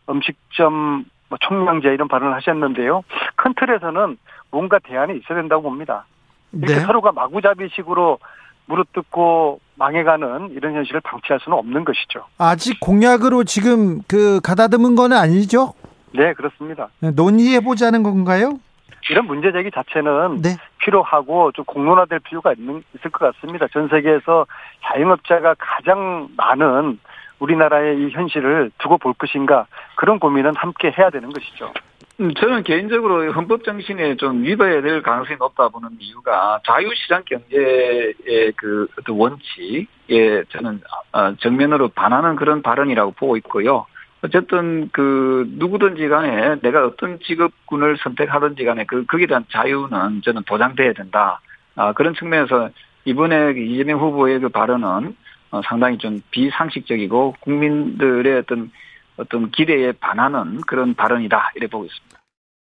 [0.09, 3.03] 음식점 뭐 총량제 이런 발언을 하셨는데요.
[3.35, 4.17] 큰 틀에서는
[4.49, 6.05] 뭔가 대안이 있어야 된다고 봅니다.
[6.51, 6.79] 이렇게 네.
[6.81, 8.17] 서로가 마구잡이식으로
[8.65, 12.25] 무릎뜯고 망해가는 이런 현실을 방치할 수는 없는 것이죠.
[12.39, 15.73] 아직 공약으로 지금 그 가다듬은 건 아니죠?
[16.13, 16.89] 네, 그렇습니다.
[16.99, 18.59] 네, 논의해 보자는 건가요?
[19.09, 20.49] 이런 문제 제기 자체는 네.
[20.79, 23.67] 필요하고 좀 공론화될 필요가 있는 있을 것 같습니다.
[23.67, 24.45] 전 세계에서
[24.83, 26.99] 자영업자가 가장 많은
[27.39, 31.71] 우리나라의 이 현실을 두고 볼 것인가 그런 고민은 함께 해야 되는 것이죠.
[32.19, 39.17] 음, 저는 개인적으로 헌법 정신에 좀 위배될 가능성이 높다 보는 이유가 자유시장 경제의 그 어떤
[39.17, 40.81] 원칙에 저는
[41.13, 43.85] 어, 정면으로 반하는 그런 발언이라고 보고 있고요.
[44.21, 50.93] 어쨌든 그 누구든지 간에 내가 어떤 직업군을 선택하든지 간에 그 거기에 대한 자유는 저는 보장돼야
[50.93, 51.39] 된다.
[51.75, 52.69] 아, 그런 측면에서
[53.05, 55.15] 이번에 그 이재명 후보의 그 발언은
[55.51, 58.71] 어, 상당히 좀 비상식적이고 국민들의 어떤
[59.17, 62.19] 어떤 기대에 반하는 그런 발언이다 이래 보고 있습니다.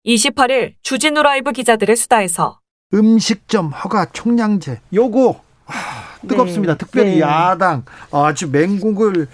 [0.05, 2.59] 28일 주진우 라이브 기자들의 수다에서
[2.93, 6.73] 음식점 허가 총량제 요거 아, 뜨겁습니다.
[6.73, 6.77] 네.
[6.77, 7.19] 특별히 네.
[7.21, 9.27] 야당 아주 맹공을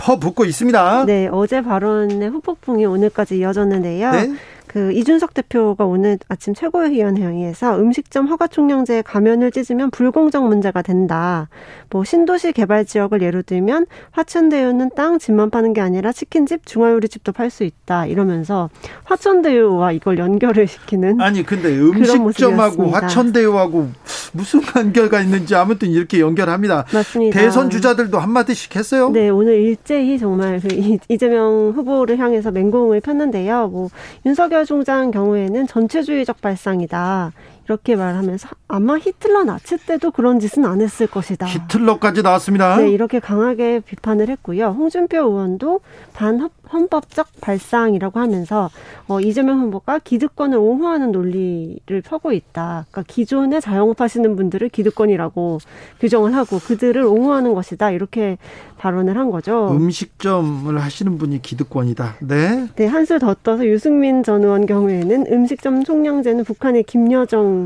[0.00, 1.04] 퍼붓고 있습니다.
[1.06, 4.10] 네, 어제 발언의 후폭풍이 오늘까지 이어졌는데요.
[4.12, 4.34] 네?
[4.70, 11.48] 그 이준석 대표가 오늘 아침 최고위원회의에서 음식점 허가 총량제 가면을 찢으면 불공정 문제가 된다.
[11.90, 17.50] 뭐 신도시 개발 지역을 예로 들면 화천대유는 땅 집만 파는 게 아니라 치킨집, 중화요리집도 팔
[17.50, 18.06] 수 있다.
[18.06, 18.70] 이러면서
[19.06, 23.88] 화천대유와 이걸 연결을 시키는 아니 근데 음식점하고 화천대유하고
[24.32, 26.84] 무슨 관계가 있는지 아무튼 이렇게 연결합니다.
[26.92, 27.40] 맞습니다.
[27.40, 29.10] 대선 주자들도 한 마디씩 했어요.
[29.10, 30.68] 네, 오늘 일제히 정말 그
[31.08, 33.66] 이재명 후보를 향해서 맹공을 폈는데요.
[33.66, 33.88] 뭐
[34.24, 37.32] 윤석열 총장 경우에는 전체주의적 발상이다.
[37.70, 41.46] 이렇게 말하면서 아마 히틀러 나치 때도 그런 짓은 안 했을 것이다.
[41.46, 42.78] 히틀러까지 나왔습니다.
[42.78, 44.74] 네, 이렇게 강하게 비판을 했고요.
[44.76, 45.80] 홍준표 의원도
[46.14, 48.70] 반헌법적 발상이라고 하면서
[49.06, 52.86] 어, 이재명 후보가 기득권을 옹호하는 논리를 펴고 있다.
[52.90, 55.60] 그러니까 기존에 자영업 하시는 분들을 기득권이라고
[56.00, 57.92] 규정을 하고 그들을 옹호하는 것이다.
[57.92, 58.36] 이렇게
[58.78, 59.70] 발언을 한 거죠.
[59.70, 62.16] 음식점을 하시는 분이 기득권이다.
[62.20, 62.66] 네.
[62.74, 67.59] 네, 한술 더 떠서 유승민 전 의원 경우에는 음식점 총량제는 북한의 김여정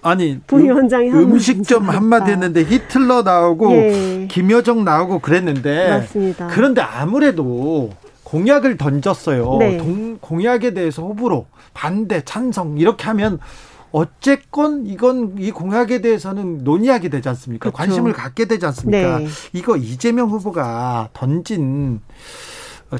[0.00, 4.26] 아니 부위원장이 음, 음식점 한마디 했는데 히틀러 나오고 예.
[4.30, 6.46] 김여정 나오고 그랬는데 맞습니다.
[6.48, 7.90] 그런데 아무래도
[8.22, 9.56] 공약을 던졌어요.
[9.58, 9.78] 네.
[9.78, 13.38] 동, 공약에 대해서 호불호, 반대, 찬성 이렇게 하면
[13.90, 17.70] 어쨌건 이건 이 공약에 대해서는 논의하게 되지 않습니까?
[17.70, 17.76] 그렇죠.
[17.76, 19.20] 관심을 갖게 되지 않습니까?
[19.20, 19.26] 네.
[19.54, 22.00] 이거 이재명 후보가 던진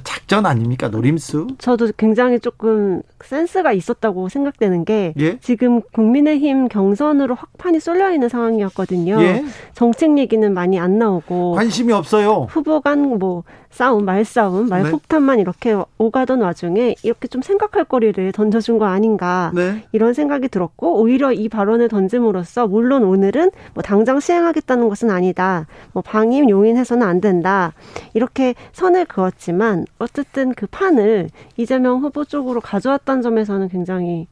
[0.05, 0.89] 작전 아닙니까?
[0.89, 1.47] 노림수?
[1.59, 5.39] 저도 굉장히 조금 센스가 있었다고 생각되는 게 예?
[5.41, 9.21] 지금 국민의힘 경선으로 확판이 쏠려 있는 상황이었거든요.
[9.23, 9.45] 예?
[9.75, 12.47] 정책 얘기는 많이 안 나오고 관심이 없어요.
[12.51, 14.71] 후보 간뭐 싸움, 말싸움, 네.
[14.71, 19.85] 말폭탄만 이렇게 오가던 와중에 이렇게 좀 생각할 거리를 던져준 거 아닌가 네.
[19.93, 25.67] 이런 생각이 들었고 오히려 이 발언을 던짐으로써 물론 오늘은 뭐 당장 시행하겠다는 것은 아니다.
[25.93, 27.73] 뭐 방임 용인해서는 안 된다.
[28.15, 34.27] 이렇게 선을 그었지만 어쨌든 그 판을 이재명 후보 쪽으로 가져왔다는 점에서는 굉장히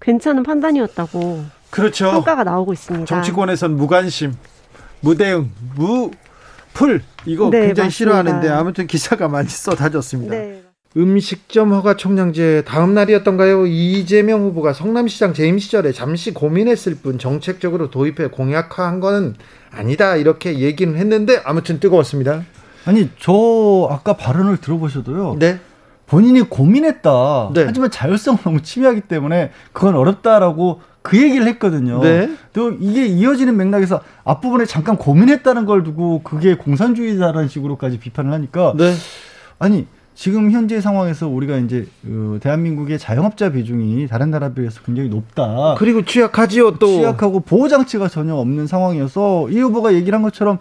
[0.00, 2.10] 괜찮은 판단이었다고 그렇죠.
[2.10, 3.06] 평가가 나오고 있습니다.
[3.06, 4.34] 정치권에선 무관심,
[5.00, 6.10] 무대응, 무
[6.72, 7.90] 풀 이거 네, 굉장히 맞습니다.
[7.90, 10.34] 싫어하는데 아무튼 기사가 많이 쏟아졌습니다.
[10.34, 10.62] 네.
[10.96, 13.66] 음식점 허가 총량제 다음 날이었던가요?
[13.66, 19.34] 이재명 후보가 성남시장 재임 시절에 잠시 고민했을 뿐 정책적으로 도입해 공약화한 거는
[19.70, 22.44] 아니다 이렇게 얘기는 했는데 아무튼 뜨거웠습니다.
[22.84, 25.36] 아니 저 아까 발언을 들어보셔도요.
[25.38, 25.60] 네.
[26.06, 27.52] 본인이 고민했다.
[27.54, 27.64] 네.
[27.64, 32.00] 하지만 자율성을 너무 침해하기 때문에 그건 어렵다라고 그 얘기를 했거든요.
[32.00, 32.30] 네.
[32.52, 38.94] 또 이게 이어지는 맥락에서 앞부분에 잠깐 고민했다는 걸 두고 그게 공산주의자라는 식으로까지 비판을 하니까 네.
[39.58, 45.74] 아니 지금 현재 상황에서 우리가 이제 어, 대한민국의 자영업자 비중이 다른 나라에 비해서 굉장히 높다.
[45.78, 46.86] 그리고 취약하지요 또.
[46.86, 50.58] 취약하고 보호 장치가 전혀 없는 상황이어서 이 후보가 얘기를 한 것처럼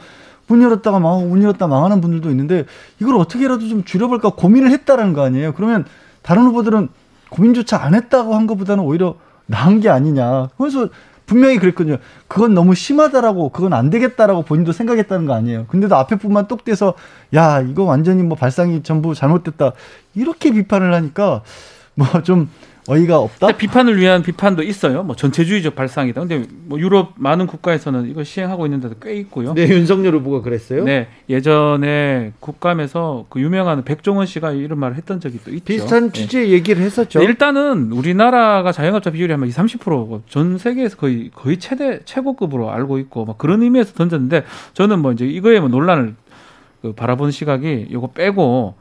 [0.47, 2.65] 문 열었다가 망하고 문 열었다 망하는 분들도 있는데
[2.99, 5.53] 이걸 어떻게라도 좀 줄여볼까 고민을 했다라는 거 아니에요.
[5.53, 5.85] 그러면
[6.21, 6.89] 다른 후보들은
[7.29, 9.15] 고민조차 안 했다고 한 것보다는 오히려
[9.51, 10.49] 나은 게 아니냐.
[10.57, 10.87] 그래서
[11.25, 11.97] 분명히 그랬거든요.
[12.27, 15.65] 그건 너무 심하다라고 그건 안 되겠다라고 본인도 생각했다는 거 아니에요.
[15.67, 16.93] 근데도 앞에 분만 똑 떼서
[17.35, 19.71] 야 이거 완전히 뭐 발상이 전부 잘못됐다
[20.15, 21.41] 이렇게 비판을 하니까
[21.95, 22.49] 뭐 좀
[22.87, 23.51] 어이가 없다.
[23.57, 25.03] 비판을 위한 비판도 있어요.
[25.03, 26.21] 뭐 전체주의적 발상이다.
[26.21, 29.53] 근데 뭐 유럽 많은 국가에서는 이거 시행하고 있는 데도 꽤 있고요.
[29.53, 30.83] 네, 윤석열 후보가 그랬어요.
[30.83, 35.65] 네, 예전에 국감에서 그 유명한 백종원 씨가 이런 말을 했던 적이 또 있죠.
[35.65, 36.21] 비슷한 네.
[36.21, 37.19] 취지의 얘기를 했었죠.
[37.19, 42.97] 네, 일단은 우리나라가 자영업자 비율이 한 20, 30%고 전 세계에서 거의 거의 최대 최고급으로 알고
[42.99, 46.15] 있고 막 그런 의미에서 던졌는데 저는 뭐 이제 이거에 뭐 논란을
[46.81, 48.75] 그 바라보는 시각이 요거 빼고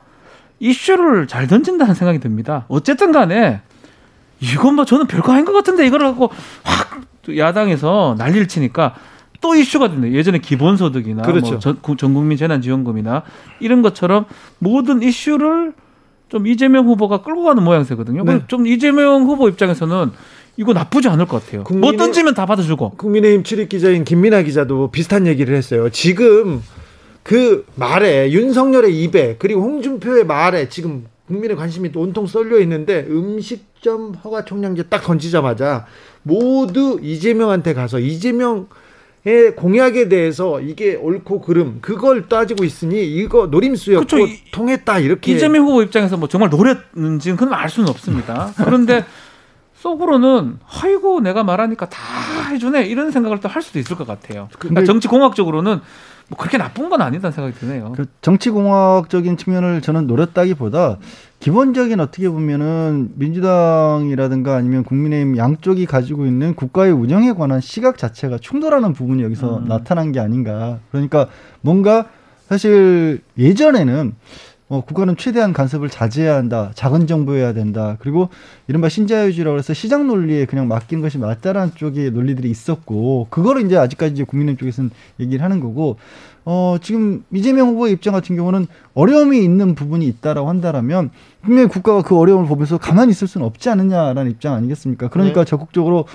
[0.58, 2.64] 이슈를 잘 던진다는 생각이 듭니다.
[2.68, 3.60] 어쨌든 간에
[4.40, 6.31] 이건 뭐 저는 별거 아닌 것 같은데 이걸 갖고
[6.62, 7.00] 확
[7.37, 8.94] 야당에서 난리를 치니까
[9.40, 10.11] 또 이슈가 된다.
[10.11, 11.50] 예전에 기본소득이나 그렇죠.
[11.53, 13.22] 뭐 전, 구- 전국민 재난지원금이나
[13.61, 14.26] 이런 것처럼
[14.59, 15.72] 모든 이슈를
[16.29, 18.24] 좀 이재명 후보가 끌고 가는 모양새거든요.
[18.24, 18.42] 네.
[18.48, 20.11] 좀 이재명 후보 입장에서는
[20.57, 21.64] 이거 나쁘지 않을 것 같아요.
[21.64, 22.90] 국민의- 뭐 던지면 다 받아주고.
[22.98, 25.88] 국민의힘 출입 기자인 김민아 기자도 비슷한 얘기를 했어요.
[25.90, 26.62] 지금
[27.22, 34.44] 그 말에 윤석열의 입에 그리고 홍준표의 말에 지금 국민의 관심이 온통 쏠려 있는데 음식점 허가
[34.44, 35.86] 총량제 딱 던지자마자
[36.24, 38.66] 모두 이재명한테 가서 이재명의
[39.56, 45.66] 공약에 대해서 이게 옳고 그름 그걸 따지고 있으니 이거 노림수였고 그쵸, 이- 통했다 이렇게 이재명
[45.66, 48.52] 후보 입장에서 뭐 정말 노렸는지는 그건 알 수는 없습니다.
[48.56, 49.04] 그런데
[49.76, 51.98] 속으로는 아이고 내가 말하니까 다
[52.50, 54.48] 해주네 이런 생각을 또 할 수도 있을 것 같아요.
[54.58, 55.80] 그러니까 정치 공학적으로는
[56.30, 57.92] 뭐 그렇게 나쁜 건 아니다는 생각이 드네요.
[57.96, 60.98] 그 정치공학적인 측면을 저는 노렸다기보다
[61.40, 68.92] 기본적인 어떻게 보면은 민주당이라든가 아니면 국민의힘 양쪽이 가지고 있는 국가의 운영에 관한 시각 자체가 충돌하는
[68.92, 69.68] 부분이 여기서 음.
[69.68, 70.78] 나타난 게 아닌가.
[70.92, 71.26] 그러니까
[71.62, 72.06] 뭔가
[72.48, 74.14] 사실 예전에는
[74.70, 76.70] 어, 국가는 최대한 간섭을 자제해야 한다.
[76.76, 77.96] 작은 정부여야 된다.
[77.98, 78.28] 그리고
[78.68, 84.12] 이른바 신자유주의라고 해서 시장 논리에 그냥 맡기는 것이 맞다라는 쪽의 논리들이 있었고 그거를 이제 아직까지
[84.14, 85.96] 이제 국민의힘 쪽에서는 얘기를 하는 거고
[86.44, 91.11] 어, 지금 이재명 후보의 입장 같은 경우는 어려움이 있는 부분이 있다라고 한다라면
[91.42, 95.09] 분명히 국가가 그 어려움을 보면서 가만히 있을 수는 없지 않느냐라는 입장 아니겠습니까?
[95.09, 95.50] 그러니까 네.
[95.50, 96.06] 적극적으로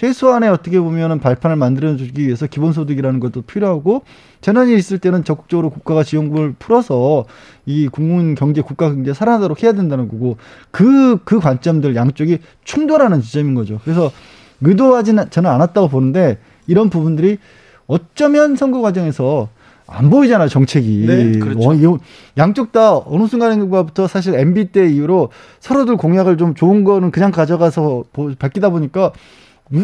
[0.00, 4.02] 최소한의 어떻게 보면은 발판을 만들어 주기 위해서 기본소득이라는 것도 필요하고
[4.40, 7.26] 재난이 있을 때는 적극적으로 국가가 지원금을 풀어서
[7.66, 10.38] 이 국민 경제, 국가 경제 살아나도록 해야 된다는 거고
[10.70, 13.78] 그, 그 관점들 양쪽이 충돌하는 지점인 거죠.
[13.84, 14.10] 그래서
[14.62, 17.36] 의도하지는 저는 않았다고 보는데 이런 부분들이
[17.86, 19.50] 어쩌면 선거 과정에서
[19.86, 21.04] 안 보이잖아요 정책이.
[21.06, 21.72] 네, 그렇죠.
[21.72, 21.98] 어,
[22.38, 28.04] 양쪽 다 어느 순간인가부터 사실 MB 때 이후로 서로들 공약을 좀 좋은 거는 그냥 가져가서
[28.38, 29.12] 밝히다 보니까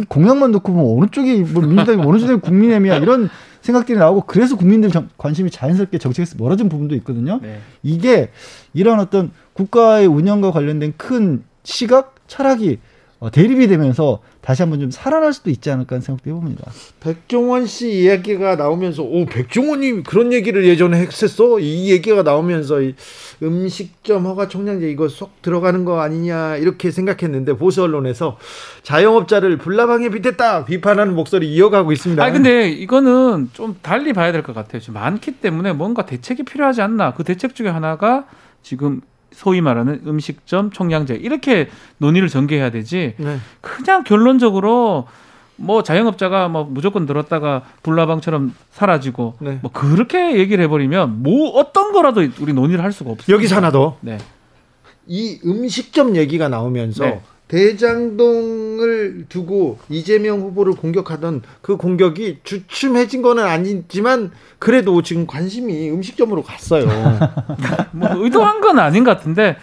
[0.08, 3.28] 공약만 놓고 보면 어느 쪽이 뭐 민주당이 어느 쪽이 국민의힘이야 이런
[3.60, 7.38] 생각들이 나오고 그래서 국민들 정, 관심이 자연스럽게 정책에서 멀어진 부분도 있거든요.
[7.42, 7.60] 네.
[7.82, 8.30] 이게
[8.74, 12.78] 이런 어떤 국가의 운영과 관련된 큰 시각, 철학이
[13.18, 16.70] 어, 대립이 되면서 다시 한번 좀 살아날 수도 있지 않을까 하는 생각도 해봅니다.
[17.00, 22.94] 백종원 씨 이야기가 나오면서 오 백종원이 그런 얘기를 예전에 했었어 이 얘기가 나오면서 이
[23.42, 28.38] 음식점 허가 총량제 이거 쏙 들어가는 거 아니냐 이렇게 생각했는데 보수 언론에서
[28.84, 32.24] 자영업자를 불나방에 빗댔다 비판하는 목소리 이어가고 있습니다.
[32.24, 34.80] 아 근데 이거는 좀 달리 봐야 될 것 같아요.
[34.80, 38.26] 지금 많기 때문에 뭔가 대책이 필요하지 않나 그 대책 중에 하나가
[38.62, 39.00] 지금
[39.36, 41.68] 소위 말하는 음식점 총량제 이렇게
[41.98, 43.36] 논의를 전개해야 되지 네.
[43.60, 45.06] 그냥 결론적으로
[45.56, 49.58] 뭐 자영업자가 뭐 무조건 들었다가 불나방처럼 사라지고 네.
[49.60, 53.34] 뭐 그렇게 얘기를 해버리면 뭐 어떤 거라도 우리 논의를 할 수가 없어요.
[53.34, 53.98] 여기서 하나 더.
[54.00, 54.16] 네.
[55.06, 57.20] 이 음식점 얘기가 나오면서 네.
[57.48, 66.86] 대장동을 두고 이재명 후보를 공격하던 그 공격이 주춤해진 거는 아니지만 그래도 지금 관심이 음식점으로 갔어요.
[67.92, 69.56] 뭐 의도한 건 아닌 것 같은데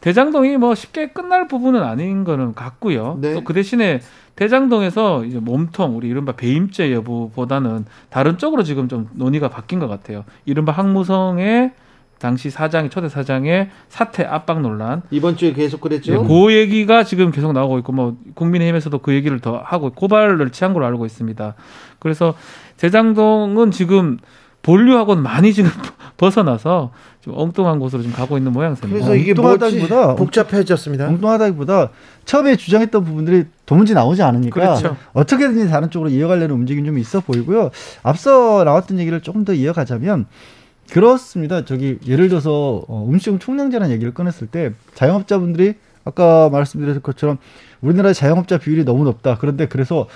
[0.00, 3.18] 대장동이 뭐 쉽게 끝날 부분은 아닌 거는 같고요.
[3.20, 3.34] 네.
[3.34, 4.00] 또그 대신에
[4.34, 10.24] 대장동에서 이제 몸통 우리 이른바 배임죄 여부보다는 다른 쪽으로 지금 좀 논의가 바뀐 것 같아요.
[10.46, 11.72] 이른바 항무성의
[12.20, 16.22] 당시 사장이 초대 사장의 사퇴 압박 논란 이번 주에 계속 그랬죠.
[16.22, 20.74] 네, 그 얘기가 지금 계속 나오고 있고 뭐 국민의힘에서도 그 얘기를 더 하고 고발을 취한
[20.74, 21.54] 걸로 알고 있습니다.
[21.98, 22.34] 그래서
[22.76, 24.18] 대장동은 지금
[24.62, 25.70] 본류하고는 많이 지금
[26.18, 26.90] 벗어나서
[27.22, 29.06] 좀 엉뚱한 곳으로 좀 가고 있는 모양새입니다.
[29.06, 31.08] 그래서 이게 뭐보다 복잡해졌습니다.
[31.08, 31.88] 엉뚱하다기보다
[32.26, 34.96] 처음에 주장했던 부분들이 도무지 나오지 않으니까 그렇죠.
[35.14, 37.70] 어떻게든지 다른 쪽으로 이어가려는 움직임 좀 있어 보이고요.
[38.02, 40.26] 앞서 나왔던 얘기를 조금 더 이어가자면
[40.90, 41.64] 그렇습니다.
[41.64, 45.74] 저기 예를 들어서 어, 음식점 총량제라는 얘기를 꺼냈을 때 자영업자분들이
[46.04, 47.38] 아까 말씀드렸던 것처럼
[47.80, 49.38] 우리나라의 자영업자 비율이 너무 높다.
[49.38, 50.06] 그런데 그래서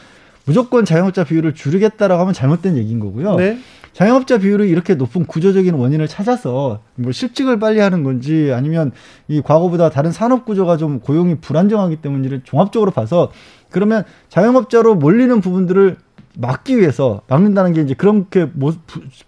[0.47, 3.37] 무조건 자영업자 비율을 줄이겠다라고 하면 잘못된 얘기인 거고요.
[3.37, 3.59] 네.
[3.93, 8.91] 자영업자 비율이 이렇게 높은 구조적인 원인을 찾아서 뭐 실직을 빨리 하는 건지 아니면
[9.29, 13.31] 이 과거보다 다른 산업 구조가 좀 고용이 불안정하기 때문인지를 종합적으로 봐서
[13.71, 15.97] 그러면 자영업자로 몰리는 부분들을
[16.37, 18.75] 막기 위해서 막는다는 게 이제 그렇게 뭐,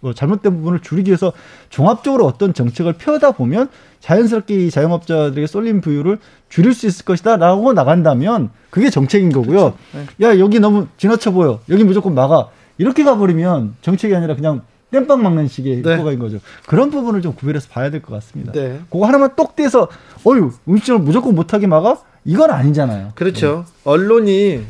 [0.00, 1.32] 뭐 잘못된 부분을 줄이기 위해서
[1.70, 3.68] 종합적으로 어떤 정책을 펴다 보면
[4.00, 9.74] 자연스럽게 이 자영업자들에게 쏠림 부유를 줄일 수 있을 것이다라고 나간다면 그게 정책인 거고요.
[9.74, 9.76] 그렇죠.
[10.18, 10.26] 네.
[10.26, 11.60] 야 여기 너무 지나쳐 보여.
[11.68, 12.48] 여기 무조건 막아.
[12.78, 15.96] 이렇게 가버리면 정책이 아니라 그냥 땜빵 막는 식의 네.
[15.96, 16.38] 효과인 거죠.
[16.66, 18.52] 그런 부분을 좀 구별해서 봐야 될 것 같습니다.
[18.52, 18.80] 네.
[18.90, 19.88] 그거 하나만 똑 떼서
[20.26, 21.98] 어유 음식점을 무조건 못하게 막아?
[22.24, 23.12] 이건 아니잖아요.
[23.14, 23.64] 그렇죠.
[23.66, 23.72] 네.
[23.84, 24.60] 언론이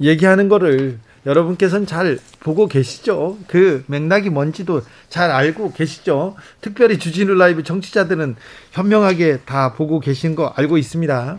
[0.00, 3.38] 얘기하는 거를 여러분께서는 잘 보고 계시죠?
[3.46, 6.36] 그 맥락이 뭔지도 잘 알고 계시죠?
[6.60, 8.36] 특별히 주진우 라이브 정치자들은
[8.72, 11.38] 현명하게 다 보고 계신 거 알고 있습니다.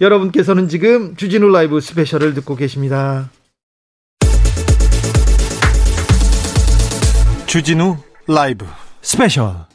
[0.00, 3.30] 여러분께서는 지금 주진우 라이브 스페셜을 듣고 계십니다.
[7.46, 8.64] 주진우 라이브
[9.02, 9.66] 스페셜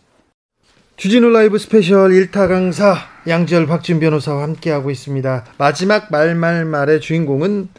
[0.96, 2.98] 주진우 라이브 스페셜 1타 강사
[3.28, 5.46] 양지열 박지훈 변호사와 함께하고 있습니다.
[5.60, 7.70] 마지막 말말 말의 주인공은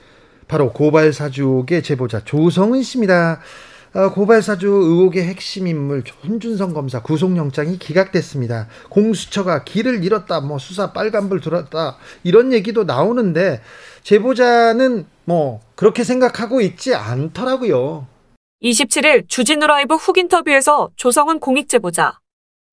[0.49, 3.41] 바로 고발 사주의 제보자 조성은 씨입니다.
[3.95, 8.67] 어, 고발 사주 의혹의 핵심 인물 손준성 검사 구속영장이 기각됐습니다.
[8.91, 13.61] 공수처가 길을 잃었다, 뭐 수사 빨간불 들었다 이런 얘기도 나오는데
[14.03, 18.07] 제보자는 뭐 그렇게 생각하고 있지 않더라고요.
[18.63, 22.19] 27일 주진우 라이브 훅 인터뷰에서 조성은 공익 제보자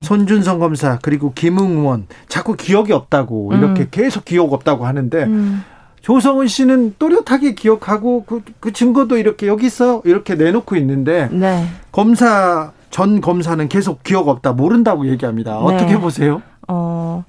[0.01, 3.87] 손준성 검사 그리고 김웅 의원 자꾸 기억이 없다고 이렇게 음.
[3.91, 5.63] 계속 기억 없다고 하는데 음.
[6.05, 11.65] 조성은 씨는 또렷하게 기억하고 그, 그 증거도 이렇게 여기 있어 이렇게 내놓고 있는데 네.
[11.91, 15.53] 검사 전 검사는 계속 기억 없다 모른다고 얘기합니다.
[15.53, 15.65] 네.
[15.65, 16.43] 어떻게 보세요?
[16.67, 17.23] 어,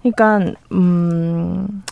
[0.00, 1.82] 그러니까 음,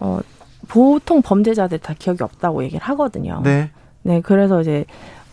[0.00, 0.20] 어,
[0.68, 3.42] 보통 범죄자들 다 기억이 없다고 얘기를 하거든요.
[3.44, 3.70] 네.
[4.04, 4.86] 네, 그래서 이제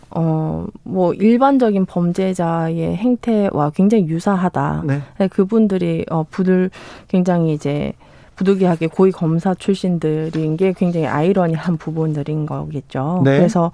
[0.09, 4.83] 어, 뭐, 일반적인 범죄자의 행태와 굉장히 유사하다.
[4.85, 5.01] 네.
[5.17, 6.69] 네 그분들이, 어, 부들,
[7.07, 7.93] 굉장히 이제,
[8.41, 13.21] 부득이하게 고위 검사 출신들인 게 굉장히 아이러니한 부분들인 거겠죠.
[13.23, 13.37] 네.
[13.37, 13.71] 그래서,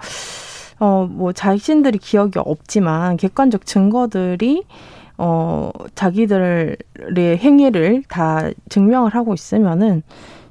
[0.80, 4.64] 어, 뭐, 자신들이 기억이 없지만, 객관적 증거들이,
[5.18, 6.78] 어, 자기들의
[7.18, 10.04] 행위를 다 증명을 하고 있으면은,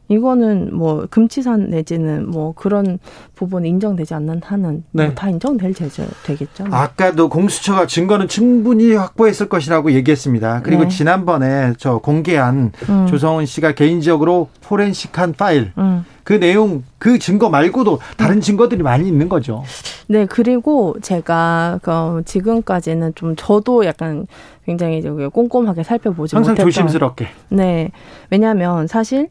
[0.09, 2.99] 이거는 뭐 금치산 내지는 뭐 그런
[3.35, 5.05] 부분이 인정되지 않는 한은 뭐 네.
[5.07, 6.65] 뭐 다 인정될 제재 되겠죠.
[6.65, 6.71] 네.
[6.73, 10.63] 아까도 공수처가 증거는 충분히 확보했을 것이라고 얘기했습니다.
[10.63, 10.89] 그리고 네.
[10.89, 13.07] 지난번에 저 공개한 음.
[13.07, 16.05] 조성은 씨가 개인적으로 포렌식한 파일 음.
[16.23, 18.41] 그 내용 그 증거 말고도 다른 음.
[18.41, 19.63] 증거들이 많이 있는 거죠.
[20.09, 24.27] 네, 그리고 제가 그 지금까지는 좀 저도 약간
[24.65, 27.29] 굉장히 꼼꼼하게 살펴보지 항상 못했던 조심스럽게.
[27.51, 27.91] 네,
[28.31, 29.29] 왜냐하면 사실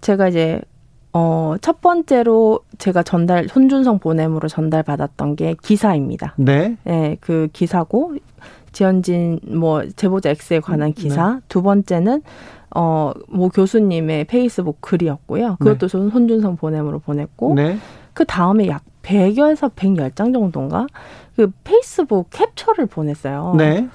[0.00, 0.60] 제가 이제
[1.18, 6.34] 어, 첫 번째로 제가 전달, 손준성 보냄으로 전달받았던 게 기사입니다.
[6.36, 6.76] 네.
[6.84, 8.16] 네, 그 기사고,
[8.72, 11.36] 지현진, 뭐, 제보자 X에 관한 기사.
[11.36, 11.40] 네.
[11.48, 12.20] 두 번째는,
[12.74, 15.56] 어, 뭐 교수님의 페이스북 글이었고요.
[15.58, 16.10] 그것도 네.
[16.10, 17.78] 손준성 보냄으로 보냈고, 네.
[18.12, 20.86] 그 다음에 약 100여에서 110장 정도인가?
[21.34, 23.54] 그 페이스북 캡처를 보냈어요.
[23.56, 23.88] 네.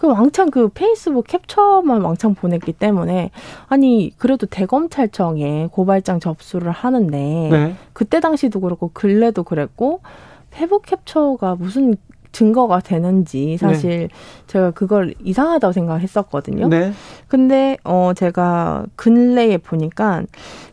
[0.00, 3.30] 그 왕창 그 페이스북 캡처만 왕창 보냈기 때문에
[3.68, 7.18] 아니 그래도 대검찰청에 고발장 접수를 하는데
[7.50, 7.74] 네.
[7.92, 10.00] 그때 당시도 그렇고 근래도 그랬고
[10.48, 11.96] 페북 캡처가 무슨
[12.32, 14.08] 증거가 되는지 사실 네.
[14.46, 16.68] 제가 그걸 이상하다고 생각했었거든요.
[16.68, 16.94] 네.
[17.28, 20.22] 근데 어 제가 근래에 보니까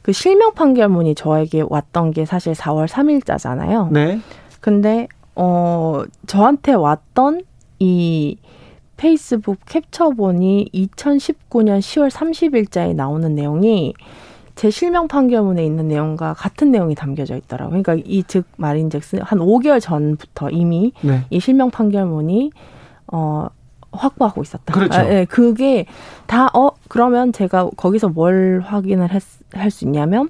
[0.04, 3.92] 그 실명 판결문이 저에게 왔던 게 사실 4월 3일자잖아요.
[3.92, 4.22] 네.
[4.62, 7.42] 근데 어 저한테 왔던
[7.80, 8.38] 이
[8.98, 13.94] 페이스북 캡처본이 2019년 10월 30일자에 나오는 내용이
[14.56, 17.82] 제 실명 판결문에 있는 내용과 같은 내용이 담겨져 있더라고요.
[17.82, 21.26] 그러니까 이 즉 말인즉슨 한 5개월 전부터 이미 네.
[21.30, 22.52] 이 실명 판결문이
[23.14, 23.48] 어
[23.92, 24.74] 확보하고 있었다.
[24.74, 25.00] 그렇죠.
[25.00, 25.86] 아, 네, 그게
[26.26, 29.10] 다 어 그러면 제가 거기서 뭘 확인을
[29.54, 30.30] 할수 있냐면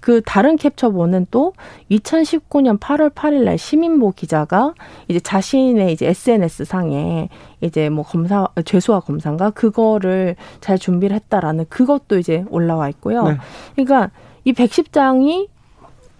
[0.00, 1.52] 그 다른 캡처본은 또
[1.90, 4.74] 2019년 8월 8일 날 시민보 기자가
[5.08, 7.28] 이제 자신의 이제 SNS 상에
[7.60, 13.24] 이제 뭐 검사 죄수와 검사인가 그거를 잘 준비를 했다라는 그것도 이제 올라와 있고요.
[13.24, 13.36] 네.
[13.74, 14.10] 그러니까
[14.44, 15.48] 이 110장이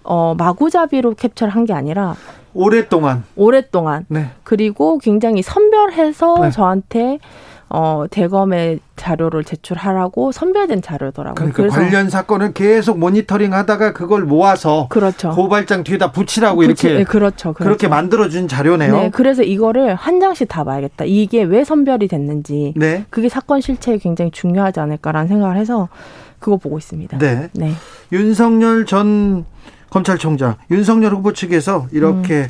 [0.04, 2.14] 어 마구잡이로 캡처를 한 게 아니라
[2.54, 4.30] 오랫동안 오랫동안 네.
[4.42, 6.50] 그리고 굉장히 선별해서 네.
[6.50, 7.18] 저한테
[7.70, 11.52] 어, 대검의 자료를 제출하라고 선별된 자료더라고요.
[11.52, 15.30] 그러니까 관련 사건을 계속 모니터링 하다가 그걸 모아서 그렇죠.
[15.30, 17.64] 고발장 뒤에다 붙이라고 붙이, 이렇게 네, 그렇죠, 그렇죠.
[17.68, 18.92] 그렇게 만들어 준 자료네요.
[18.96, 21.04] 네, 그래서 이거를 한 장씩 다 봐야겠다.
[21.06, 22.72] 이게 왜 선별이 됐는지.
[22.76, 23.04] 네.
[23.10, 25.88] 그게 사건 실체에 굉장히 중요하지 않을까라는 생각을 해서
[26.38, 27.18] 그거 보고 있습니다.
[27.18, 27.48] 네.
[27.52, 27.72] 네.
[28.12, 29.44] 윤석열 전
[29.90, 32.48] 검찰총장, 윤석열 후보 측에서 이렇게 음.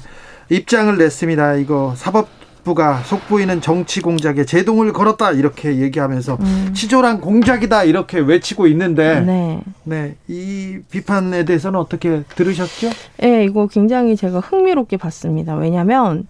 [0.50, 1.54] 입장을 냈습니다.
[1.54, 2.28] 이거 사법
[2.68, 6.70] 부가 속보이는 정치 공작에 제동을 걸었다 이렇게 얘기하면서 음.
[6.74, 9.60] 치졸한 공작이다 이렇게 외치고 있는데 네.
[9.84, 10.16] 네.
[10.28, 12.90] 이 비판에 대해서는 어떻게 들으셨죠?
[13.20, 15.54] 네, 이거 굉장히 제가 흥미롭게 봤습니다.
[15.56, 16.26] 왜냐면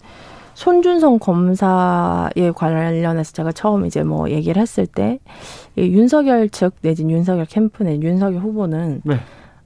[0.54, 5.18] 손준성 검사에 관련해서 제가 처음 이제 뭐 얘기를 했을 때
[5.76, 9.18] 윤석열 측 내진 윤석열 캠프 내 윤석열 후보는 네.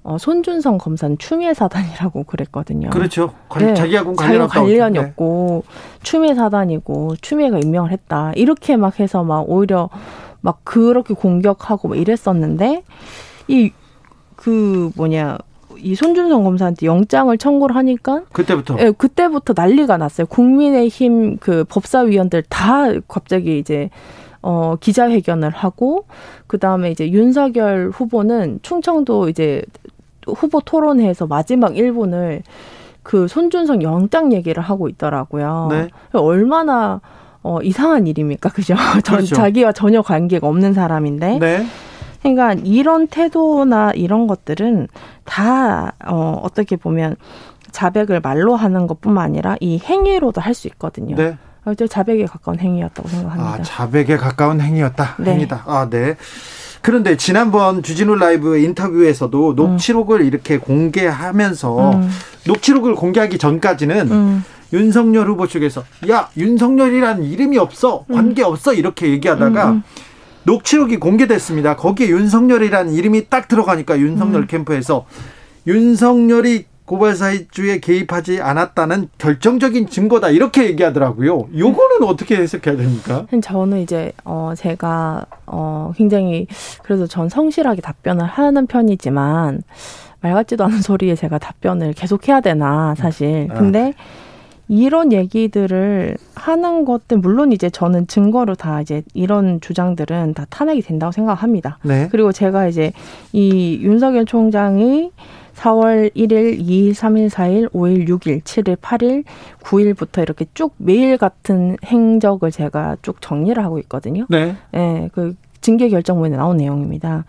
[0.04, 2.90] 어, 손준성 검사는 추미애 사단이라고 그랬거든요.
[2.90, 3.32] 그렇죠.
[3.48, 3.74] 관, 네.
[3.74, 5.04] 자기하고는 관련 관련이 네.
[5.04, 5.64] 없고
[6.02, 8.32] 추미애 사단이고 추미애가 임명을 했다.
[8.34, 9.90] 이렇게 막 해서 막 오히려
[10.40, 12.82] 막 그렇게 공격하고 막 이랬었는데
[13.48, 13.70] 이
[14.42, 15.38] 그 뭐냐
[15.78, 20.26] 이 손준성 검사한테 영장을 청구를 하니까 그때부터 예, 그때부터 난리가 났어요.
[20.26, 23.88] 국민의힘 그 법사위원들 다 갑자기 이제
[24.42, 26.06] 어 기자회견을 하고
[26.48, 29.62] 그 다음에 이제 윤석열 후보는 충청도 이제
[30.26, 32.42] 후보 토론회에서 마지막 1분을
[33.02, 35.68] 그 손준성 영장 얘기를 하고 있더라고요.
[35.70, 35.88] 네.
[36.12, 37.00] 얼마나
[37.42, 38.50] 어, 이상한 일입니까?
[38.54, 38.74] 그죠?
[39.04, 39.34] 그렇죠.
[39.34, 41.38] 자기와 전혀 관계가 없는 사람인데.
[41.38, 41.66] 네.
[42.22, 44.86] 그러니까 이런 태도나 이런 것들은
[45.24, 47.16] 다, 어, 어떻게 보면
[47.72, 51.16] 자백을 말로 하는 것 뿐만 아니라 이 행위로도 할 수 있거든요.
[51.16, 51.36] 네.
[51.88, 53.54] 자백에 가까운 행위였다고 생각합니다.
[53.54, 55.16] 아, 자백에 가까운 행위였다.
[55.18, 55.32] 네.
[55.32, 55.62] 행위다.
[55.66, 56.16] 아, 네.
[56.82, 60.26] 그런데 지난번 주진우 라이브 인터뷰에서도 녹취록을 음.
[60.26, 62.10] 이렇게 공개하면서 음.
[62.46, 64.44] 녹취록을 공개하기 전까지는 음.
[64.72, 68.14] 윤석열 후보 측에서 야 윤석열이라는 이름이 없어 음.
[68.14, 69.82] 관계 없어 이렇게 얘기하다가 음, 음.
[70.44, 71.76] 녹취록이 공개됐습니다.
[71.76, 75.06] 거기에 윤석열이라는 이름이 딱 들어가니까 윤석열 캠프에서
[75.68, 81.48] 윤석열이 고발 사이주에 개입하지 않았다는 결정적인 증거다 이렇게 얘기하더라고요.
[81.56, 83.26] 요거는 어떻게 해석해야 됩니까?
[83.40, 86.46] 저는 이제 어 제가 어 굉장히
[86.82, 89.62] 그래서 전 성실하게 답변을 하는 편이지만
[90.20, 93.48] 말 같지도 않은 소리에 제가 답변을 계속 해야 되나 사실.
[93.50, 93.54] 아.
[93.54, 93.94] 근데
[94.68, 101.10] 이런 얘기들을 하는 것들 물론 이제 저는 증거로 다 이제 이런 주장들은 다 탄핵이 된다고
[101.10, 101.78] 생각합니다.
[101.84, 102.08] 네.
[102.12, 102.92] 그리고 제가 이제
[103.32, 105.10] 이 윤석열 총장이
[105.62, 109.24] 4월 1일, 2일, 3일, 4일, 5일, 6일, 7일, 8일,
[109.62, 114.26] 9일부터 이렇게 쭉 매일 같은 행적을 제가 쭉 정리를 하고 있거든요.
[114.28, 114.56] 네.
[114.74, 117.24] 예, 그 징계 결정문에 나온 내용입니다.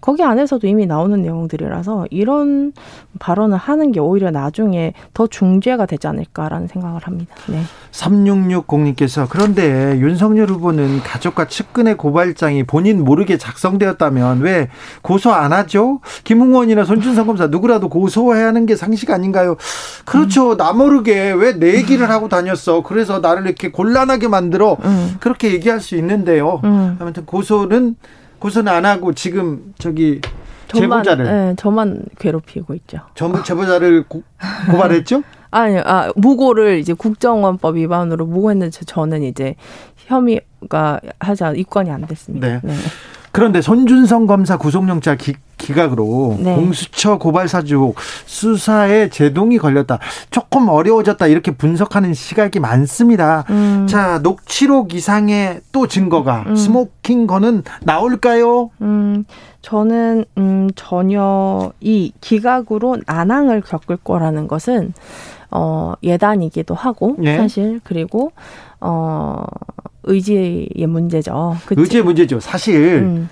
[0.00, 2.72] 거기 안에서도 이미 나오는 내용들이라서 이런
[3.18, 7.34] 발언을 하는 게 오히려 나중에 더 중죄가 되지 않을까라는 생각을 합니다.
[7.48, 7.62] 네.
[7.90, 14.68] 3660님께서 그런데 윤석열 후보는 가족과 측근의 고발장이 본인 모르게 작성되었다면 왜
[15.02, 16.00] 고소 안 하죠?
[16.24, 19.56] 김웅원이나 손준성 검사 누구라도 고소해야 하는 게 상식 아닌가요?
[20.04, 20.52] 그렇죠.
[20.52, 20.56] 음.
[20.56, 22.82] 나 모르게 왜 내 얘기를 하고 다녔어.
[22.82, 24.76] 그래서 나를 이렇게 곤란하게 만들어.
[24.84, 25.16] 음.
[25.18, 26.60] 그렇게 얘기할 수 있는데요.
[26.62, 26.96] 음.
[27.00, 27.96] 아무튼 고소는
[28.38, 30.20] 고소는 안 하고 지금 저기
[30.68, 32.98] 저만, 제보자를 네, 저만 괴롭히고 있죠.
[33.14, 34.22] 전부 제보자를 고,
[34.70, 35.22] 고발했죠?
[35.50, 39.54] 아니요, 아 무고를 이제 국정원법 위반으로 무고했는데 저는 이제
[39.96, 42.46] 혐의가 하자 입건이 안 됐습니다.
[42.46, 42.60] 네.
[42.62, 42.74] 네.
[43.38, 45.32] 그런데 손준성 검사 구속영장 기,
[45.72, 46.56] 각으로 네.
[46.56, 47.94] 공수처 고발 사주
[48.26, 50.00] 수사에 제동이 걸렸다.
[50.32, 51.24] 조금 어려워졌다.
[51.28, 53.44] 이렇게 분석하는 시각이 많습니다.
[53.50, 53.86] 음.
[53.88, 56.56] 자, 녹취록 이상의 또 증거가 음.
[56.56, 58.70] 스모킹 건은 나올까요?
[58.82, 59.24] 음,
[59.62, 64.94] 저는 음, 전혀 이 기각으로 난항을 겪을 거라는 것은
[65.52, 67.36] 어, 예단이기도 하고 네.
[67.36, 68.32] 사실 그리고
[68.80, 69.44] 어,
[70.04, 71.56] 의지의 문제죠.
[71.66, 71.80] 그치?
[71.80, 72.40] 의지의 문제죠.
[72.40, 73.28] 사실 음.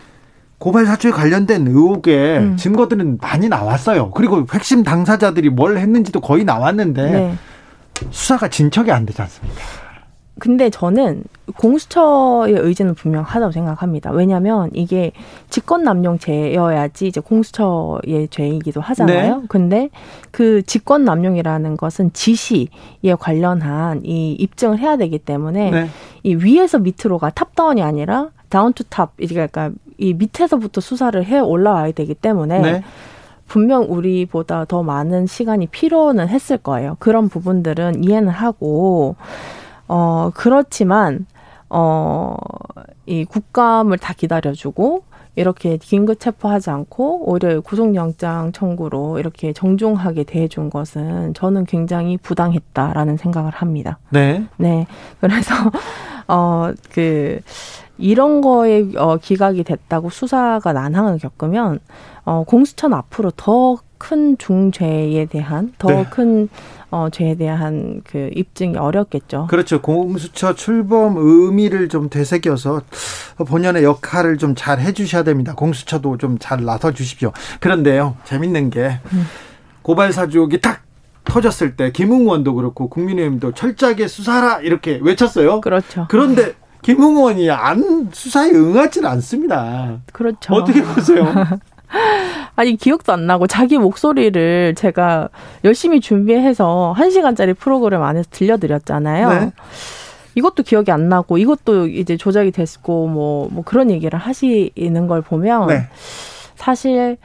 [0.59, 2.57] 고발 사주에 관련된 의혹의 음.
[2.57, 4.11] 증거들은 많이 나왔어요.
[4.11, 7.35] 그리고 핵심 당사자들이 뭘 했는지도 거의 나왔는데 네.
[8.11, 9.61] 수사가 진척이 안 되지 않습니까?
[10.39, 11.25] 근데 저는
[11.57, 14.11] 공수처의 의지는 분명하다고 생각합니다.
[14.11, 15.13] 왜냐하면 이게
[15.49, 19.41] 직권남용죄여야지 이제 공수처의 죄이기도 하잖아요.
[19.41, 19.47] 네.
[19.49, 19.89] 근데
[20.31, 22.69] 그 직권남용이라는 것은 지시에
[23.19, 25.89] 관련한 이 입증을 해야 되기 때문에 네.
[26.23, 32.15] 이 위에서 밑으로가 top-down이 아니라 down to top, 그러니까 이 밑에서부터 수사를 해 올라와야 되기
[32.15, 32.85] 때문에 네.
[33.49, 36.97] 분명 우리보다 더 많은 시간이 필요는 했을 거예요.
[36.99, 39.17] 그런 부분들은 이해는 하고
[39.89, 41.27] 어, 그렇지만,
[41.69, 42.37] 어,
[43.07, 45.05] 이 국감을 다 기다려주고,
[45.37, 53.53] 이렇게 긴급 체포하지 않고 오히려 구속영장 청구로 이렇게 정중하게 대해준 것은 저는 굉장히 부당했다라는 생각을
[53.53, 53.99] 합니다.
[54.09, 54.47] 네.
[54.57, 54.87] 네.
[55.21, 55.55] 그래서
[56.27, 57.41] 어그
[57.99, 61.81] 이런 거에 어 기각이 됐다고 수사가 난항을 겪으면
[62.25, 66.49] 어 공수처는 앞으로 더 큰 중죄에 대한 더큰 네.
[66.91, 69.49] 어, 죄에 대한 그 입증이 어렵겠죠.
[69.51, 69.83] 그렇죠.
[69.83, 72.83] 공수처 출범 의미를 좀 되새겨서
[73.47, 75.55] 본연의 역할을 좀 잘 해주셔야 됩니다.
[75.55, 77.33] 공수처도 좀 잘 나서 주십시오.
[77.61, 79.27] 그런데요, 재밌는 게 음.
[79.83, 80.83] 고발 사주옥이 딱
[81.25, 85.61] 터졌을 때 김웅원도 그렇고 국민의힘도 철저하게 수사라 이렇게 외쳤어요.
[85.61, 86.07] 그렇죠.
[86.09, 89.99] 그런데 김웅원이 안 수사에 응하지는 않습니다.
[90.13, 90.55] 그렇죠.
[90.55, 91.27] 어떻게 보세요?
[92.57, 95.29] 아니 기억도 안 나고 자기 목소리를 제가
[95.65, 99.29] 열심히 준비해서 한 시간짜리 프로그램 안에서 들려드렸잖아요.
[99.29, 99.53] 네.
[100.35, 105.69] 이것도 기억이 안 나고 이것도 이제 조작이 됐고 뭐뭐 뭐 그런 얘기를 하시는 걸 보면
[105.69, 105.89] 네.
[106.55, 107.17] 사실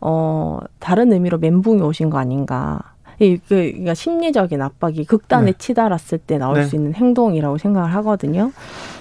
[0.00, 2.80] 어 다른 의미로 멘붕이 오신 거 아닌가.
[3.18, 5.52] 이, 그, 그러니까 심리적인 압박이 극단에 네.
[5.56, 6.64] 치달았을 때 나올 네.
[6.64, 8.52] 수 있는 행동이라고 생각을 하거든요.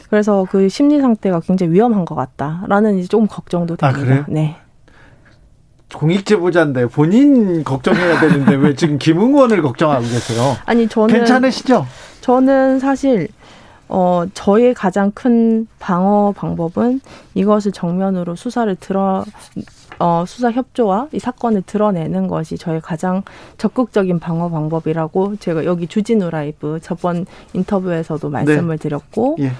[0.10, 4.22] 그래서 그 심리 상태가 굉장히 위험한 것 같다라는 이제 조금 걱정도 아, 됩니다.
[4.22, 4.56] 아, 네.
[5.96, 10.56] 공익 제보자인데 본인 걱정해야 되는데 왜 지금 김웅원을 걱정하고 계세요?
[10.66, 11.88] 아니 저는 괜찮으시죠?
[12.22, 13.30] 저는 사실
[13.88, 17.00] 어 저의 가장 큰 방어 방법은
[17.34, 19.24] 이것을 정면으로 수사를 들어
[20.00, 23.24] 어 수사 협조와 이 사건을 드러내는 것이 저의 가장
[23.58, 28.82] 적극적인 방어 방법이라고 제가 여기 주진우 라이브 저번 인터뷰에서도 말씀을 네.
[28.82, 29.52] 드렸고 예.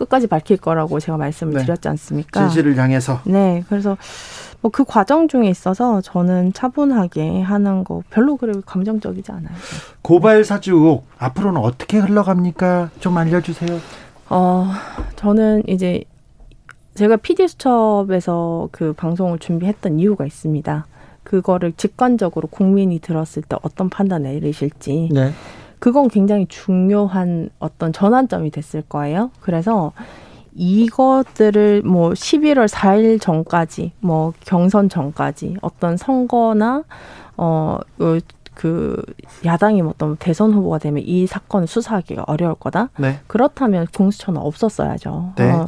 [0.00, 1.62] 끝까지 밝힐 거라고 제가 말씀을 네.
[1.64, 2.40] 드렸지 않습니까?
[2.40, 3.20] 진실을 향해서.
[3.24, 3.96] 네, 그래서
[4.62, 9.54] 뭐 그 과정 중에 있어서 저는 차분하게 하는 거 별로 그래 감정적이지 않아요.
[10.02, 12.90] 고발 사주 의혹 앞으로는 어떻게 흘러갑니까?
[13.00, 13.78] 좀 알려주세요.
[14.28, 14.70] 어,
[15.16, 16.04] 저는 이제
[16.94, 20.86] 제가 PD 수첩에서 그 방송을 준비했던 이유가 있습니다.
[21.24, 25.08] 그거를 직관적으로 국민이 들었을 때 어떤 판단 내리실지.
[25.12, 25.32] 네.
[25.80, 29.30] 그건 굉장히 중요한 어떤 전환점이 됐을 거예요.
[29.40, 29.92] 그래서
[30.54, 36.84] 이것들을 뭐 11월 4일 전까지 뭐 경선 전까지 어떤 선거나
[37.36, 38.20] 어그
[38.54, 39.02] 그
[39.44, 42.90] 야당이 어떤 대선 후보가 되면 이 사건을 수사하기가 어려울 거다.
[42.98, 43.20] 네.
[43.26, 45.32] 그렇다면 공수처는 없었어야죠.
[45.36, 45.50] 네.
[45.50, 45.66] 어,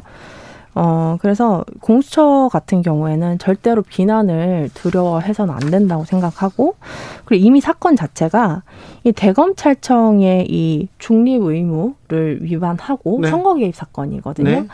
[0.75, 6.77] 어, 그래서 공수처 같은 경우에는 절대로 비난을 두려워해서는 안 된다고 생각하고,
[7.25, 8.63] 그리고 이미 사건 자체가
[9.05, 13.29] 이 대검찰청의 이 중립 의무를 위반하고 네.
[13.29, 14.51] 선거 개입 사건이거든요.
[14.51, 14.67] 네.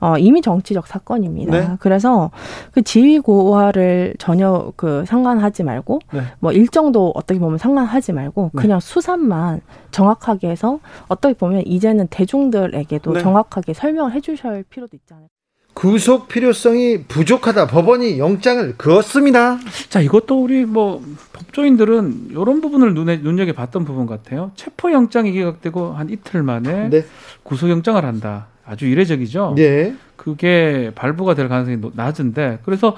[0.00, 1.52] 어, 이미 정치적 사건입니다.
[1.52, 1.76] 네.
[1.78, 2.30] 그래서
[2.72, 6.20] 그 지위 고하를 전혀 그 상관하지 말고, 네.
[6.40, 8.60] 뭐 일정도 어떻게 보면 상관하지 말고, 네.
[8.60, 9.60] 그냥 수사만
[9.92, 13.20] 정확하게 해서 어떻게 보면 이제는 대중들에게도 네.
[13.20, 15.28] 정확하게 설명을 해 주셔야 필요도 있잖아요.
[15.74, 17.66] 구속 필요성이 부족하다.
[17.66, 19.58] 법원이 영장을 그었습니다.
[19.88, 21.02] 자, 이것도 우리 뭐
[21.32, 24.52] 법조인들은 이런 부분을 눈에 눈여겨 봤던 부분 같아요.
[24.54, 27.04] 체포 영장이 기각되고 한 이틀 만에 네.
[27.42, 28.46] 구속 영장을 한다.
[28.64, 29.54] 아주 이례적이죠.
[29.56, 29.94] 네.
[30.16, 32.96] 그게 발부가 될 가능성이 낮은데 그래서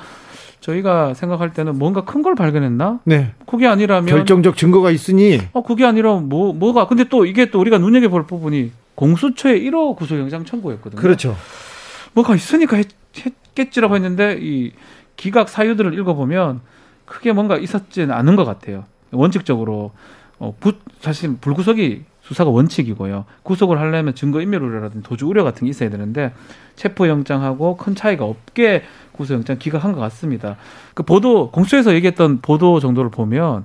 [0.61, 3.01] 저희가 생각할 때는 뭔가 큰 걸 발견했나?
[3.05, 3.33] 네.
[3.47, 7.79] 그게 아니라면 결정적 증거가 있으니 어 그게 아니라 뭐 뭐가 근데 또 이게 또 우리가
[7.79, 11.01] 눈여겨 볼 부분이 공수처의 1호 구속영장 청구였거든요.
[11.01, 11.37] 그렇죠.
[12.17, 12.89] 뭐가 있으니까 했,
[13.55, 14.73] 겠지라고 했는데 이
[15.17, 16.61] 기각 사유들을 읽어보면
[17.05, 18.85] 크게 뭔가 있었지는 않은 것 같아요.
[19.13, 19.93] 원칙적으로
[20.39, 23.25] 어, 부, 사실 불구속이 수사가 원칙이고요.
[23.45, 26.33] 구속을 하려면 증거 인멸 우려라든지 도주 우려 같은 게 있어야 되는데
[26.75, 30.57] 체포 영장하고 큰 차이가 없게 구속 영장 기각한 것 같습니다.
[30.95, 33.65] 그 보도 공수처에서 얘기했던 보도 정도를 보면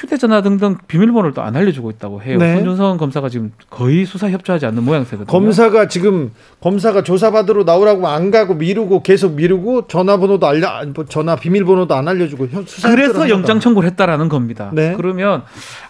[0.00, 2.38] 휴대전화 등등 비밀번호를 또 안 알려주고 있다고 해요.
[2.38, 2.56] 네.
[2.56, 5.26] 손준성 검사가 지금 거의 수사 협조하지 않는 모양새거든요.
[5.26, 6.30] 검사가 지금
[6.60, 12.48] 검사가 조사받으러 나오라고 안 가고 미루고 계속 미루고 전화번호도 알려 뭐 전화 비밀번호도 안 알려주고
[12.66, 14.70] 수사 그래서 영장 청구를 했다라는 겁니다.
[14.74, 14.94] 네.
[14.96, 15.42] 그러면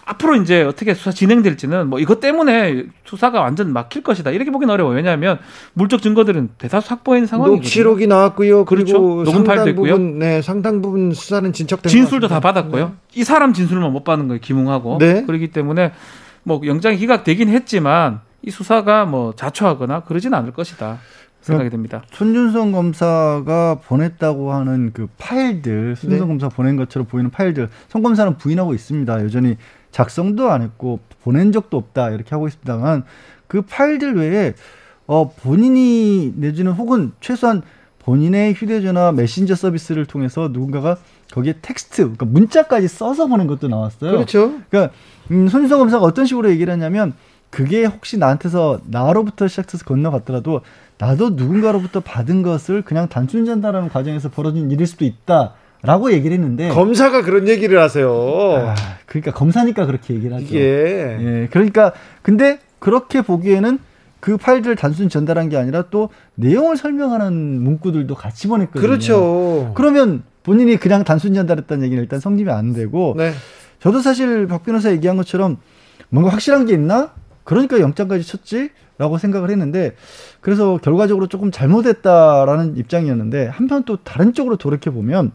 [0.05, 4.95] 앞으로 이제 어떻게 수사 진행될지는 뭐 이것 때문에 수사가 완전 막힐 것이다 이렇게 보기는 어려워요.
[4.95, 5.39] 왜냐하면
[5.73, 7.61] 물적 증거들은 대다수 확보해 있는 상황이거든요.
[7.61, 8.65] 녹취록이 나왔고요.
[8.65, 9.31] 그리고 그렇죠.
[9.31, 9.93] 녹음 파일도 있고요.
[9.93, 12.85] 부분, 네, 상당 부분 수사는 진척된 진술도 다 받았고요.
[12.85, 12.93] 네.
[13.15, 14.39] 이 사람 진술만 못 받는 거예요.
[14.41, 15.23] 김웅하고 네.
[15.25, 15.91] 그렇기 때문에
[16.43, 20.99] 뭐 영장이 기각되긴 했지만 이 수사가 뭐 자초하거나 그러지는 않을 것이다.
[21.41, 22.03] 생각이 듭니다.
[22.11, 26.31] 손준성 검사가 보냈다고 하는 그 파일들, 손준성 네.
[26.31, 29.23] 검사 보낸 것처럼 보이는 파일들, 송 검사는 부인하고 있습니다.
[29.23, 29.55] 여전히
[29.91, 33.03] 작성도 안 했고 보낸 적도 없다 이렇게 하고 있습니다만
[33.47, 34.53] 그 파일들 외에
[35.07, 37.63] 어 본인이 내지는 혹은 최소한
[37.99, 40.97] 본인의 휴대전화 메신저 서비스를 통해서 누군가가
[41.33, 44.11] 거기에 텍스트, 그러니까 문자까지 써서 보낸 것도 나왔어요.
[44.11, 44.53] 그렇죠.
[44.69, 44.93] 그러니까
[45.31, 47.13] 음, 손준성 검사가 어떤 식으로 얘기를 했냐면
[47.49, 50.61] 그게 혹시 나한테서 나로부터 시작해서 건너갔더라도
[50.97, 55.53] 나도 누군가로부터 받은 것을 그냥 단순 전달하는 과정에서 벌어진 일일 수도 있다.
[55.81, 58.11] 라고 얘기를 했는데 검사가 그런 얘기를 하세요.
[58.11, 58.75] 아,
[59.05, 60.53] 그러니까 검사니까 그렇게 얘기를 하죠.
[60.55, 61.17] 예.
[61.21, 61.47] 예.
[61.51, 63.79] 그러니까 근데 그렇게 보기에는
[64.19, 68.81] 그 파일들을 단순히 전달한 게 아니라 또 내용을 설명하는 문구들도 같이 보냈거든요.
[68.81, 69.71] 그렇죠.
[69.75, 73.33] 그러면 본인이 그냥 단순히 전달했다는 얘기는 일단 성립이 안 되고 네.
[73.79, 75.57] 저도 사실 박 변호사 얘기한 것처럼
[76.09, 77.13] 뭔가 확실한 게 있나?
[77.43, 79.95] 그러니까 영장까지 쳤지라고 생각을 했는데
[80.41, 85.33] 그래서 결과적으로 조금 잘못했다라는 입장이었는데 한편 또 다른 쪽으로 돌이켜 보면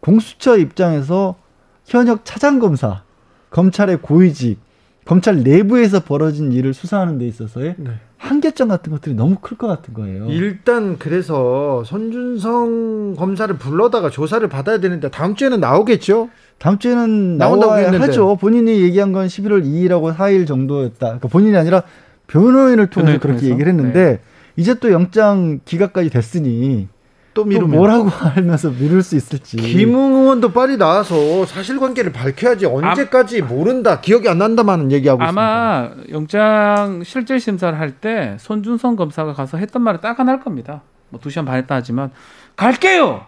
[0.00, 1.36] 공수처 입장에서
[1.84, 3.04] 현역 차장 검사,
[3.50, 4.58] 검찰의 고위직,
[5.04, 7.92] 검찰 내부에서 벌어진 일을 수사하는 데 있어서의 네.
[8.24, 10.26] 한계점 같은 것들이 너무 클 것 같은 거예요.
[10.30, 16.30] 일단 그래서 손준성 검사를 불러다가 조사를 받아야 되는데 다음 주에는 나오겠죠?
[16.58, 18.36] 다음 주에는 나와야 하죠.
[18.36, 20.98] 본인이 얘기한 건 11월 2일하고 4일 정도였다.
[20.98, 21.82] 그러니까 본인이 아니라
[22.26, 24.20] 변호인을 통해서 그렇게 얘기를 했는데 네.
[24.56, 26.88] 이제 또 영장 기각까지 됐으니
[27.34, 29.56] 또 미루면 또 뭐라고 하면서 미룰 수 있을지.
[29.56, 36.14] 김웅 의원도 빨리 나와서 사실관계를 밝혀야지 언제까지 아, 모른다 기억이 안 난다만 얘기하고 아마 있습니다.
[36.16, 40.82] 영장 실질 심사를 할 때 손준성 검사가 가서 했던 말을 딱 하나 할 겁니다.
[41.10, 42.10] 뭐두 시간 반 했다 하지만
[42.56, 43.26] 갈게요.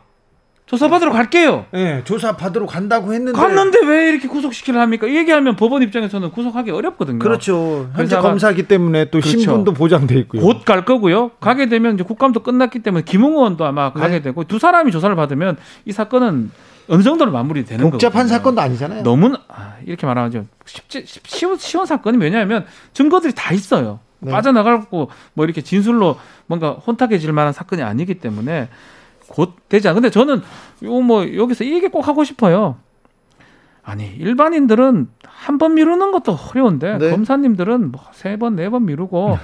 [0.67, 1.65] 조사 받으러 갈게요.
[1.75, 5.09] 예, 네, 조사 받으러 간다고 했는데 갔는데 왜 이렇게 구속시키려 합니까?
[5.09, 7.21] 얘기하면 법원 입장에서는 구속하기 어렵거든요.
[7.21, 7.89] 그렇죠.
[7.95, 9.39] 현재 검사기 때문에 또 그렇죠.
[9.39, 10.43] 신분도 보장돼 있고요.
[10.43, 11.31] 곧 갈 거고요.
[11.41, 14.23] 가게 되면 이제 국감도 끝났기 때문에 김웅 의원도 아마 가게 네.
[14.23, 16.51] 되고 두 사람이 조사를 받으면 이 사건은
[16.89, 17.91] 어느 정도로 마무리되는 거예요.
[17.93, 18.37] 복잡한 거거든요.
[18.37, 19.03] 사건도 아니잖아요.
[19.05, 24.01] 너무 아, 이렇게 말하면 쉽지 쉬운, 쉬운 사건이 왜냐하면 증거들이 다 있어요.
[24.19, 24.33] 네.
[24.33, 28.69] 빠져나가고 뭐 이렇게 진술로 뭔가 혼탁해질 만한 사건이 아니기 때문에
[29.29, 29.95] 곧 되지 않.
[29.95, 30.43] 근데 저는
[30.85, 32.77] 요 뭐 여기서 이 얘기 꼭 하고 싶어요.
[33.83, 37.11] 아니 일반인들은 한 번 미루는 것도 어려운데 네.
[37.11, 39.39] 검사님들은 뭐 세 번 네 번 미루고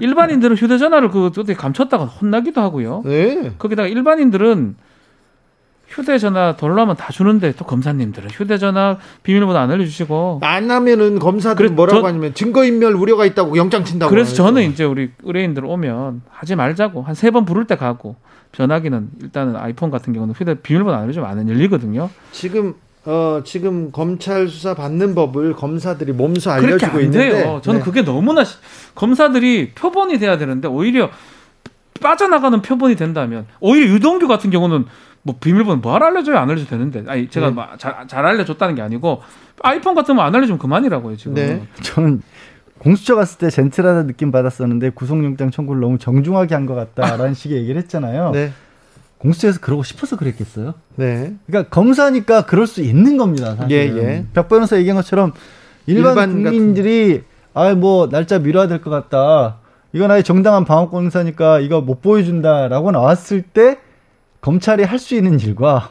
[0.00, 3.02] 일반인들은 휴대전화를 그 어떻게 감췄다가 혼나기도 하고요.
[3.04, 3.52] 네.
[3.58, 4.76] 거기다가 일반인들은
[5.86, 12.06] 휴대전화 돌라면 다 주는데 또 검사님들은 휴대전화 비밀번호 안 알려주시고 안 하면은 검사들이 뭐라고 저,
[12.06, 14.42] 하냐면 증거인멸 우려가 있다고 영장 친다고 그래서 하죠.
[14.44, 18.16] 저는 이제 우리 의뢰인들 오면 하지 말자고 한 세 번 부를 때 가고
[18.54, 22.08] 전화기는 일단은 아이폰 같은 경우는 휴대 비밀번호 안 알려주면 안 열리거든요.
[22.32, 22.74] 지금
[23.04, 27.60] 어, 지금 검찰 수사 받는 법을 검사들이 몸소 알려주고 있는데 돼요.
[27.62, 27.84] 저는 네.
[27.84, 28.56] 그게 너무나 시,
[28.94, 31.10] 검사들이 표본이 돼야 되는데 오히려
[32.00, 34.86] 빠져나가는 표본이 된다면 오히려 유동규 같은 경우는
[35.22, 37.62] 뭐 비밀번호 뭐하러 알려줘야 안 알려줘도 되는데 아니 제가 네.
[37.78, 39.22] 잘, 잘 알려줬다는 게 아니고
[39.62, 41.34] 아이폰 같은 거 안 알려주면 그만이라고요 지금.
[41.34, 41.62] 네.
[41.82, 42.22] 저는
[42.78, 47.80] 공수처 갔을 때 젠틀하다 느낌 받았었는데 구속영장 청구를 너무 정중하게 한 것 같다라는 식의 얘기를
[47.82, 48.30] 했잖아요.
[48.32, 48.52] 네.
[49.18, 50.74] 공수처에서 그러고 싶어서 그랬겠어요?
[50.96, 51.34] 네.
[51.46, 53.54] 그러니까 검사니까 그럴 수 있는 겁니다.
[53.56, 53.72] 사실.
[53.76, 54.26] 예, 예.
[54.34, 55.32] 박 변호사 얘기한 것처럼
[55.86, 57.22] 일반, 일반 국민들이
[57.54, 59.58] 아뭐 날짜 미뤄야 될 것 같다.
[59.92, 63.78] 이건 아예 정당한 방어권 사니까 이거 못 보여준다라고 나왔을 때
[64.40, 65.90] 검찰이 할 수 있는 일과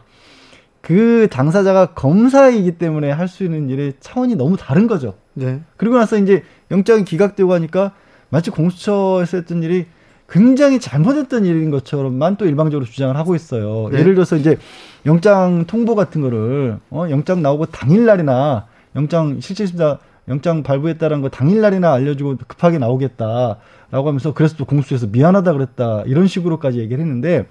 [0.81, 5.15] 그 당사자가 검사이기 때문에 할 수 있는 일의 차원이 너무 다른 거죠.
[5.34, 5.61] 네.
[5.77, 7.93] 그리고 나서 이제 영장이 기각되고 하니까
[8.29, 9.86] 마치 공수처에서 했던 일이
[10.29, 13.89] 굉장히 잘못했던 일인 것처럼만 또 일방적으로 주장을 하고 있어요.
[13.91, 13.99] 네.
[13.99, 14.57] 예를 들어서 이제
[15.05, 18.65] 영장 통보 같은 거를 어 영장 나오고 당일 날이나
[18.95, 25.53] 영장 실질심사 영장 발부했다라는 거 당일 날이나 알려주고 급하게 나오겠다라고 하면서 그래서 또 공수처에서 미안하다
[25.53, 27.45] 그랬다 이런 식으로까지 얘기를 했는데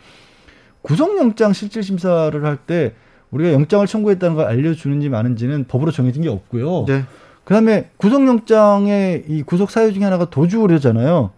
[0.82, 2.94] 구속영장 실질심사를 할 때
[3.30, 6.84] 우리가 영장을 청구했다는 걸 알려주는지 마는지는 법으로 정해진 게 없고요.
[6.86, 7.04] 네.
[7.44, 11.30] 그다음에 구속영장의 이 구속 사유 중에 하나가 도주 우려잖아요.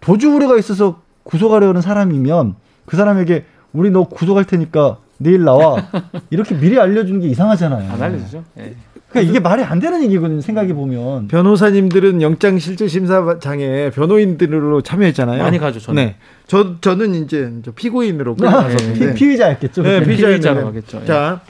[0.00, 2.56] 도주 우려가 있어서 구속하려는 사람이면
[2.86, 5.76] 그 사람에게 우리 너 구속할 테니까 내일 나와
[6.30, 7.92] 이렇게 미리 알려주는 게 이상하잖아요.
[7.92, 8.42] 안 알려주죠.
[8.54, 8.74] 네.
[9.10, 10.40] 그러니까 이게 말이 안 되는 얘기거든요.
[10.40, 15.42] 생각해 보면 변호사님들은 영장 실질 심사장에 변호인들로 참여했잖아요.
[15.42, 15.80] 많이 가죠.
[15.80, 16.02] 저는.
[16.02, 16.16] 네.
[16.46, 19.14] 저 저는 이제 피고인으로 끌려갔었는데 네.
[19.14, 19.82] 피의자였겠죠.
[19.82, 21.04] 네, 피의자로 가겠죠.
[21.04, 21.40] 자.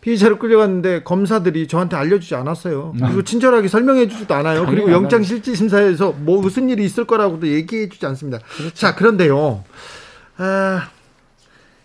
[0.00, 2.92] 피의자로 끌려갔는데 검사들이 저한테 알려주지 않았어요.
[2.94, 3.00] 음.
[3.06, 4.66] 그리고 친절하게 설명해주지도 않아요.
[4.66, 8.38] 그리고 영장 실질 심사에서 뭐 무슨 일이 있을 거라고도 얘기해주지 않습니다.
[8.56, 8.74] 그렇죠.
[8.74, 9.62] 자 그런데요,
[10.38, 10.88] 아,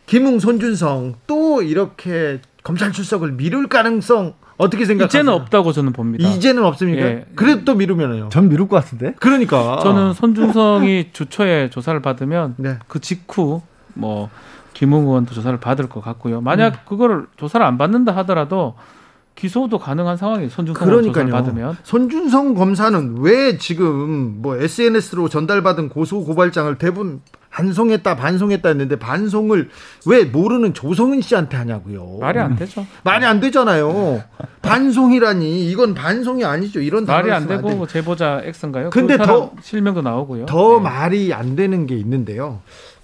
[0.06, 5.22] 김웅 손준성 또 이렇게 검찰 출석을 미룰 가능성 어떻게 생각하세요?
[5.22, 6.28] 이제는 없다고 저는 봅니다.
[6.30, 7.06] 이제는 없습니까?
[7.06, 7.26] 예.
[7.36, 8.30] 그래도 또 미루면요.
[8.30, 9.14] 전 미룰 것 같은데.
[9.20, 12.78] 그러니까 저는 손준성이 주초에 조사를 받으면 네.
[12.88, 13.62] 그 직후
[13.94, 14.30] 뭐
[14.76, 16.42] 김웅 의원도 조사를 받을 것 같고요.
[16.42, 16.80] 만약 음.
[16.86, 18.76] 그거를 조사를 안 받는다 하더라도
[19.34, 26.78] 기소도 가능한 상황이 손준성 조사를 받으면 손준성 검사는 왜 지금 뭐 SNS로 전달받은 고소 고발장을
[26.78, 29.70] 대부분 반송했다 반송했다 했는데 반송을
[30.08, 32.18] 왜 모르는 조성은 씨한테 하냐고요.
[32.20, 32.86] 말이 안 되죠.
[33.04, 34.22] 말이 안 되잖아요.
[34.62, 36.82] 반송이라니 이건 반송이 아니죠.
[36.82, 38.90] 이런 말이 안 되고 안 제보자 X인가요?
[38.90, 40.48] 근데 그더 실명도 나오고요.
[40.48, 40.84] 더 네.
[40.84, 42.60] 말이 안 되는 게 있는데요.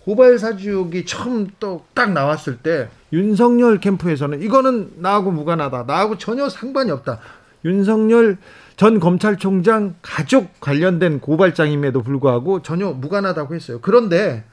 [0.05, 5.83] 고발 사주기 처음 또 딱 나왔을 때 윤석열 캠프에서는 이거는 나하고 무관하다.
[5.83, 7.19] 나하고 전혀 상관이 없다.
[7.63, 8.37] 윤석열
[8.75, 13.79] 전 검찰총장 가족 관련된 고발장임에도 불구하고 전혀 무관하다고 했어요.
[13.81, 14.43] 그런데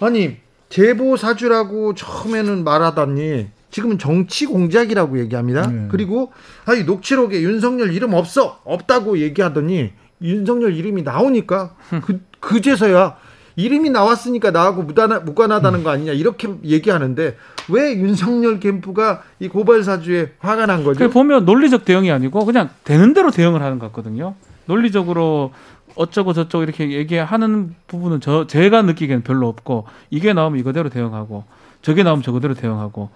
[0.00, 0.36] 아니
[0.68, 5.66] 제보 사주라고 처음에는 말하더니 지금은 정치 공작이라고 얘기합니다.
[5.66, 5.88] 네.
[5.90, 6.32] 그리고
[6.64, 11.74] 아니 녹취록에 윤석열 이름 없어 없다고 얘기하더니 윤석열 이름이 나오니까
[12.04, 13.16] 그 그제서야
[13.58, 17.36] 이름이 나왔으니까 나하고 무관하, 무관하다는 거 아니냐 이렇게 얘기하는데
[17.68, 21.10] 왜 윤석열 캠프가 이 고발 사주에 화가 난 거죠?
[21.10, 24.36] 보면 논리적 대응이 아니고 그냥 되는 대로 대응을 하는 것 같거든요.
[24.66, 25.52] 논리적으로
[25.96, 31.42] 어쩌고 저쩌고 이렇게 얘기하는 부분은 저 제가 느끼기에는 별로 없고 이게 나오면 이거대로 대응하고
[31.82, 33.10] 저게 나오면 저거대로 대응하고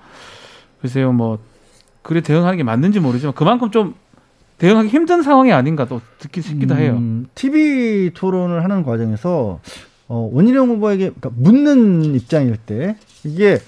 [0.81, 1.39] 글쎄요 뭐
[2.03, 3.95] 그래 대응하는 게 맞는지 모르지만 그만큼 좀
[4.59, 6.95] 대응하기 힘든 상황이 아닌가 또 듣기 싶기도 해요.
[6.95, 9.61] 음, TV 토론을 하는 과정에서
[10.13, 13.59] 어, 원희룡 후보에게 그러니까 묻는 입장일 때 이게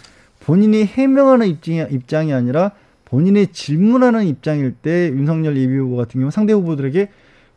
[0.40, 2.72] 본인이 해명하는 입장이, 입장이 아니라
[3.06, 7.08] 본인이 질문하는 입장일 때 윤석열 예비 후보 같은 경우 상대 후보들에게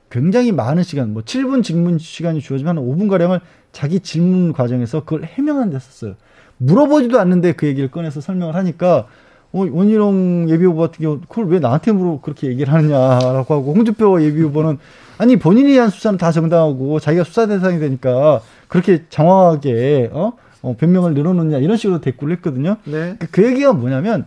[0.09, 3.41] 굉장히 많은 시간, 뭐 7분 질문 시간이 주어지면 한 5분 가량을
[3.73, 6.15] 자기 질문 과정에서 그걸 해명하는 데 썼어요.
[6.55, 9.05] 물어보지도 않는데 그 얘기를 꺼내서 설명을 하니까 어,
[9.51, 14.41] 원희룡 예비 후보 같은 경우 그걸 왜 나한테 물어 그렇게 얘기를 하느냐라고 하고 홍준표 예비
[14.41, 14.77] 후보는
[15.17, 20.33] 아니 본인이 한 수사는 다 정당하고 자기가 수사 대상이 되니까 그렇게 장황하게 어?
[20.61, 22.77] 어 변명을 늘어놓냐 이런 식으로 대꾸를 했거든요.
[22.83, 23.15] 네.
[23.19, 24.25] 그, 그 얘기가 뭐냐면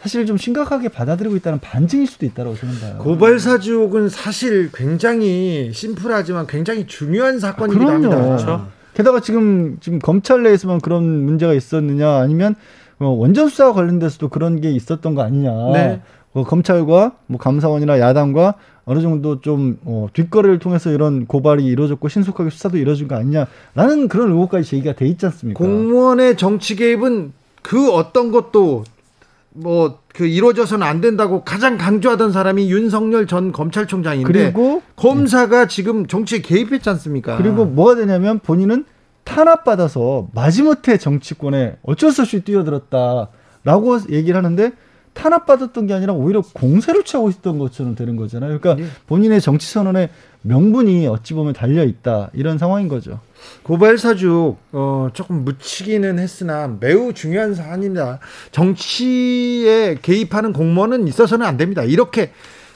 [0.00, 2.98] 사실 좀 심각하게 받아들이고 있다는 반증일 수도 있다고 저는 봐요.
[2.98, 8.16] 고발 사주옥은 사실 굉장히 심플하지만 굉장히 중요한 사건이기도 아, 합니다.
[8.16, 8.68] 그렇죠.
[8.94, 12.60] 게다가 지금 지금 검찰 내에서만 그런 문제가 있었느냐 아니면 뭐
[13.10, 15.50] 원전 수사와 관련돼서도 그런 게 있었던 거 아니냐.
[15.72, 16.00] 네.
[16.32, 22.50] 뭐 검찰과 뭐 감사원이나 야당과 어느 정도 좀 어, 뒷거래를 통해서 이런 고발이 이루어졌고 신속하게
[22.50, 25.58] 수사도 이루어진 거 아니냐라는 그런 의혹까지 제기가 돼 있지 않습니까?
[25.58, 27.32] 공무원의 정치 개입은
[27.62, 28.84] 그 어떤 것도
[29.50, 36.40] 뭐 그 이루어져서는 안 된다고 가장 강조하던 사람이 윤석열 전 검찰총장인데 그리고 검사가 지금 정치에
[36.40, 37.38] 개입했지 않습니까?
[37.38, 38.84] 그리고 뭐가 되냐면 본인은
[39.24, 44.72] 탄압받아서 마지못해 정치권에 어쩔 수 없이 뛰어들었다라고 얘기를 하는데
[45.14, 48.58] 탄압받았던 게 아니라 오히려 공세를 취하고 있었던 것처럼 되는 거잖아요.
[48.58, 48.88] 그러니까 네.
[49.06, 50.10] 본인의 정치 선언에
[50.42, 53.20] 명분이 어찌 보면 달려 있다 이런 상황인 거죠.
[53.62, 58.20] 고발 사주 어, 조금 묻히기는 했으나 매우 중요한 사안입니다.
[58.52, 61.82] 정치에 개입하는 공무원은 있어서는 안 됩니다.
[61.82, 62.32] 이렇게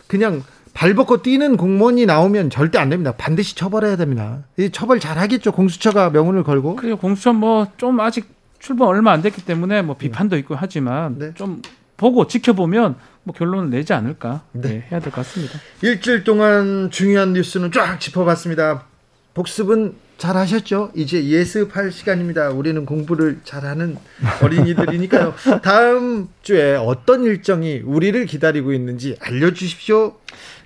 [0.06, 0.42] 그냥
[0.80, 3.12] 발벗고 뛰는 공무원이 나오면 절대 안 됩니다.
[3.16, 4.44] 반드시 처벌해야 됩니다.
[4.58, 5.52] 이 처벌 잘 하겠죠.
[5.52, 6.76] 공수처가 명운을 걸고.
[6.76, 6.96] 그래요.
[6.98, 8.26] 공수처 뭐 좀 아직
[8.58, 11.32] 출범 얼마 안 됐기 때문에 뭐 비판도 있고 하지만 네.
[11.34, 11.62] 좀
[11.96, 14.68] 보고 지켜보면 뭐 결론을 내지 않을까 네.
[14.68, 15.58] 네, 해야 될 것 같습니다.
[15.80, 18.84] 일주일 동안 중요한 뉴스는 쫙 짚어봤습니다.
[19.32, 20.92] 복습은 잘 하셨죠?
[20.94, 22.48] 이제 예습할 시간입니다.
[22.50, 23.96] 우리는 공부를 잘하는
[24.42, 25.34] 어린이들이니까요.
[25.62, 30.14] 다음 주에 어떤 일정이 우리를 기다리고 있는지 알려주십시오.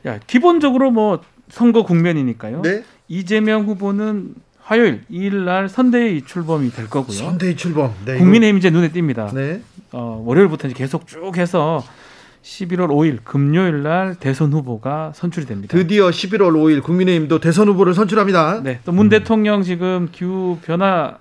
[0.07, 2.62] 야, 기본적으로 뭐 선거 국면이니까요.
[2.62, 2.84] 네?
[3.09, 7.16] 이재명 후보는 화요일 2일 날 선대위 출범이 될 거고요.
[7.16, 7.92] 선대위 출범.
[8.05, 9.34] 네, 국민의힘 이제 눈에 띕니다.
[9.34, 9.62] 네.
[9.90, 11.82] 어, 월요일부터 이제 계속 쭉 해서
[12.43, 15.76] 11월 5일 금요일 날 대선 후보가 선출이 됩니다.
[15.76, 18.62] 드디어 11월 5일 국민의힘도 대선 후보를 선출합니다.
[18.62, 18.80] 네.
[18.84, 19.11] 또문 음.
[19.11, 21.18] 대통령 지금 기후 변화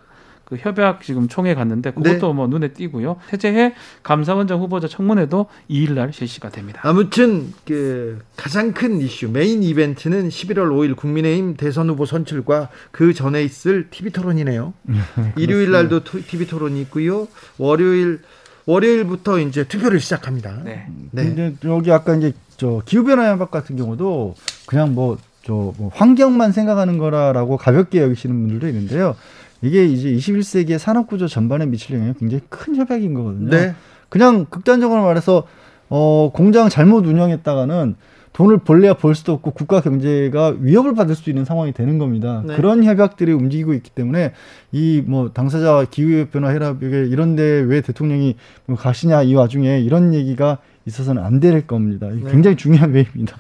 [0.50, 2.34] 그 협약 지금 총회 갔는데 그것도 네.
[2.34, 3.18] 뭐 눈에 띄고요.
[3.32, 6.82] 해제해 감사원장 후보자 청문회도 2일 날 실시가 됩니다.
[6.84, 13.44] 아무튼 그 가장 큰 이슈 메인 이벤트는 11월 5일 국민의힘 대선 후보 선출과 그 전에
[13.44, 14.74] 있을 TV 토론이네요.
[15.38, 17.28] 일요일 날도 TV 토론이 있고요.
[17.60, 18.22] 월요일
[18.66, 20.62] 월요일부터 이제 투표를 시작합니다.
[20.64, 20.86] 네.
[21.12, 21.24] 네.
[21.24, 24.36] 근데 여기 아까 이제 저 기후 변화 협약 같은 경우도
[24.66, 29.16] 그냥 뭐 저 뭐 환경만 생각하는 거라라고 가볍게 여기시는 분들도 있는데요.
[29.62, 33.50] 이게 이제 21세기의 산업 구조 전반에 미칠 영향이 굉장히 큰 협약인 거거든요.
[33.50, 33.74] 네.
[34.10, 35.48] 그냥 극단적으로 말해서
[35.90, 37.96] 어 공장 잘못 운영했다가는
[38.34, 42.44] 돈을 벌래야 벌 수도 없고 국가 경제가 위협을 받을 수 있는 상황이 되는 겁니다.
[42.46, 42.56] 네.
[42.56, 44.34] 그런 협약들이 움직이고 있기 때문에
[44.72, 50.60] 이 뭐 당사자 기후 변화 협약에 이런데 왜 대통령이 뭐 가시냐 이 와중에 이런 얘기가
[50.86, 52.08] 있어서는 안 될 겁니다.
[52.10, 52.30] 네.
[52.32, 53.38] 굉장히 중요한 회의입니다.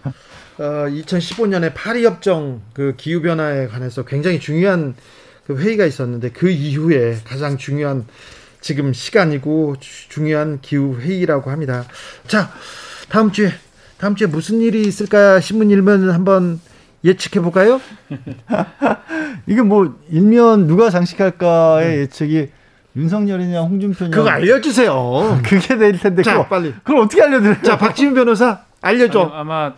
[0.58, 4.96] 어, 2015년에 파리 협정 그 기후 변화에 관해서 굉장히 중요한
[5.48, 8.06] 그 회의가 있었는데 그 이후에 가장 중요한
[8.62, 9.76] 지금 시간이고
[10.10, 11.86] 중요한 기후 회의라고 합니다.
[12.28, 12.52] 자,
[13.10, 13.52] 다음 주에
[14.00, 16.60] 다음 주에 무슨 일이 있을까 신문 일면 한번
[17.04, 17.82] 예측해 볼까요?
[19.46, 21.98] 이게 뭐 일면 누가 장식할까의 네.
[22.00, 22.50] 예측이
[22.96, 25.42] 윤석열이냐 홍준표냐 그거 알려주세요.
[25.44, 27.62] 그게 될 텐데 자, 그거, 빨리 그걸 어떻게 알려드려요?
[27.62, 29.22] 자 박지훈 변호사 알려줘.
[29.22, 29.74] 아니, 아마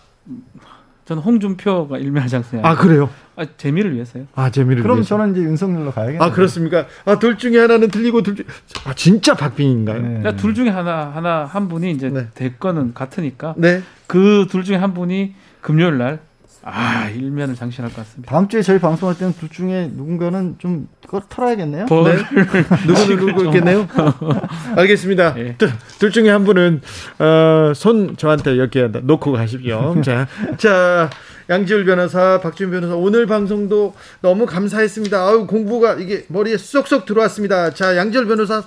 [1.05, 2.61] 저는 홍준표가 일면장수냐.
[2.63, 3.09] 아 그래요?
[3.35, 4.25] 아, 재미를 위해서요.
[4.35, 5.09] 아 재미를 그럼 위해서.
[5.17, 6.21] 저는 이제 윤석열로 가야겠네요.
[6.21, 6.85] 아 그렇습니까?
[7.05, 8.45] 아 둘 중에 하나는 틀리고 둘 중.
[8.85, 9.97] 아 진짜 박빙인가요?
[10.01, 10.07] 네.
[10.19, 12.27] 그러니까 둘 중에 하나 하나 한 분이 이제 네.
[12.35, 13.53] 대권은 같으니까.
[13.57, 13.81] 네.
[14.07, 16.19] 그 둘 중에 한 분이 금요일 날.
[16.63, 18.31] 아 일면을 장신할 것 같습니다.
[18.31, 20.87] 다음 주에 저희 방송할 때는 둘 중에 누군가는 좀
[21.29, 21.85] 털어야겠네요.
[21.85, 22.17] 네.
[22.85, 23.87] 누구 누구 있겠네요.
[24.77, 25.33] 알겠습니다.
[25.33, 25.55] 네.
[25.57, 26.81] 둘, 둘, 중에 한 분은
[27.19, 29.99] 어, 손 저한테 이렇게 놓고 가십시오.
[30.05, 31.09] 자, 자
[31.49, 35.17] 양지울 변호사, 박준 변호사 오늘 방송도 너무 감사했습니다.
[35.19, 37.73] 아우 공부가 이게 머리에 쏙쏙 들어왔습니다.
[37.73, 38.63] 자 양지울 변호사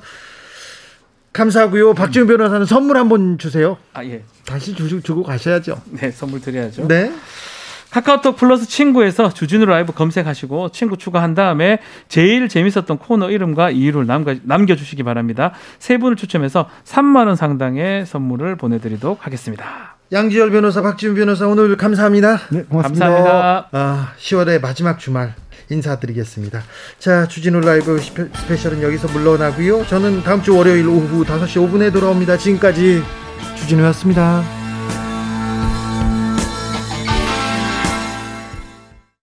[1.33, 1.95] 감사하고요.
[1.95, 3.77] 박준 변호사는 선물 한 번 주세요.
[3.93, 4.23] 아 예.
[4.45, 5.81] 다시 주, 주고 가셔야죠.
[5.93, 6.87] 네, 선물 드려야죠.
[6.89, 7.13] 네.
[7.95, 11.79] 카카오톡 플러스 친구에서 주진우 라이브 검색하시고 친구 추가한 다음에
[12.09, 15.53] 제일 재밌었던 코너 이름과 이유를 남겨, 남겨 주시기 바랍니다.
[15.79, 19.97] 세 분을 추첨해서 3만 원 상당의 선물을 보내드리도록 하겠습니다.
[20.11, 22.41] 양지열 변호사, 박지훈 변호사 오늘 감사합니다.
[22.51, 23.07] 네, 고맙습니다.
[23.07, 23.69] 감사합니다.
[23.71, 25.33] 아, 10월의 마지막 주말
[25.71, 26.63] 인사드리겠습니다.
[26.99, 29.87] 자, 주진우 라이브 스페셜은 여기서 물러나고요.
[29.87, 32.39] 저는 다음 주 월요일 오후 5시 5분에 돌아옵니다.
[32.39, 33.05] 지금까지
[33.55, 34.64] 주진우였습니다.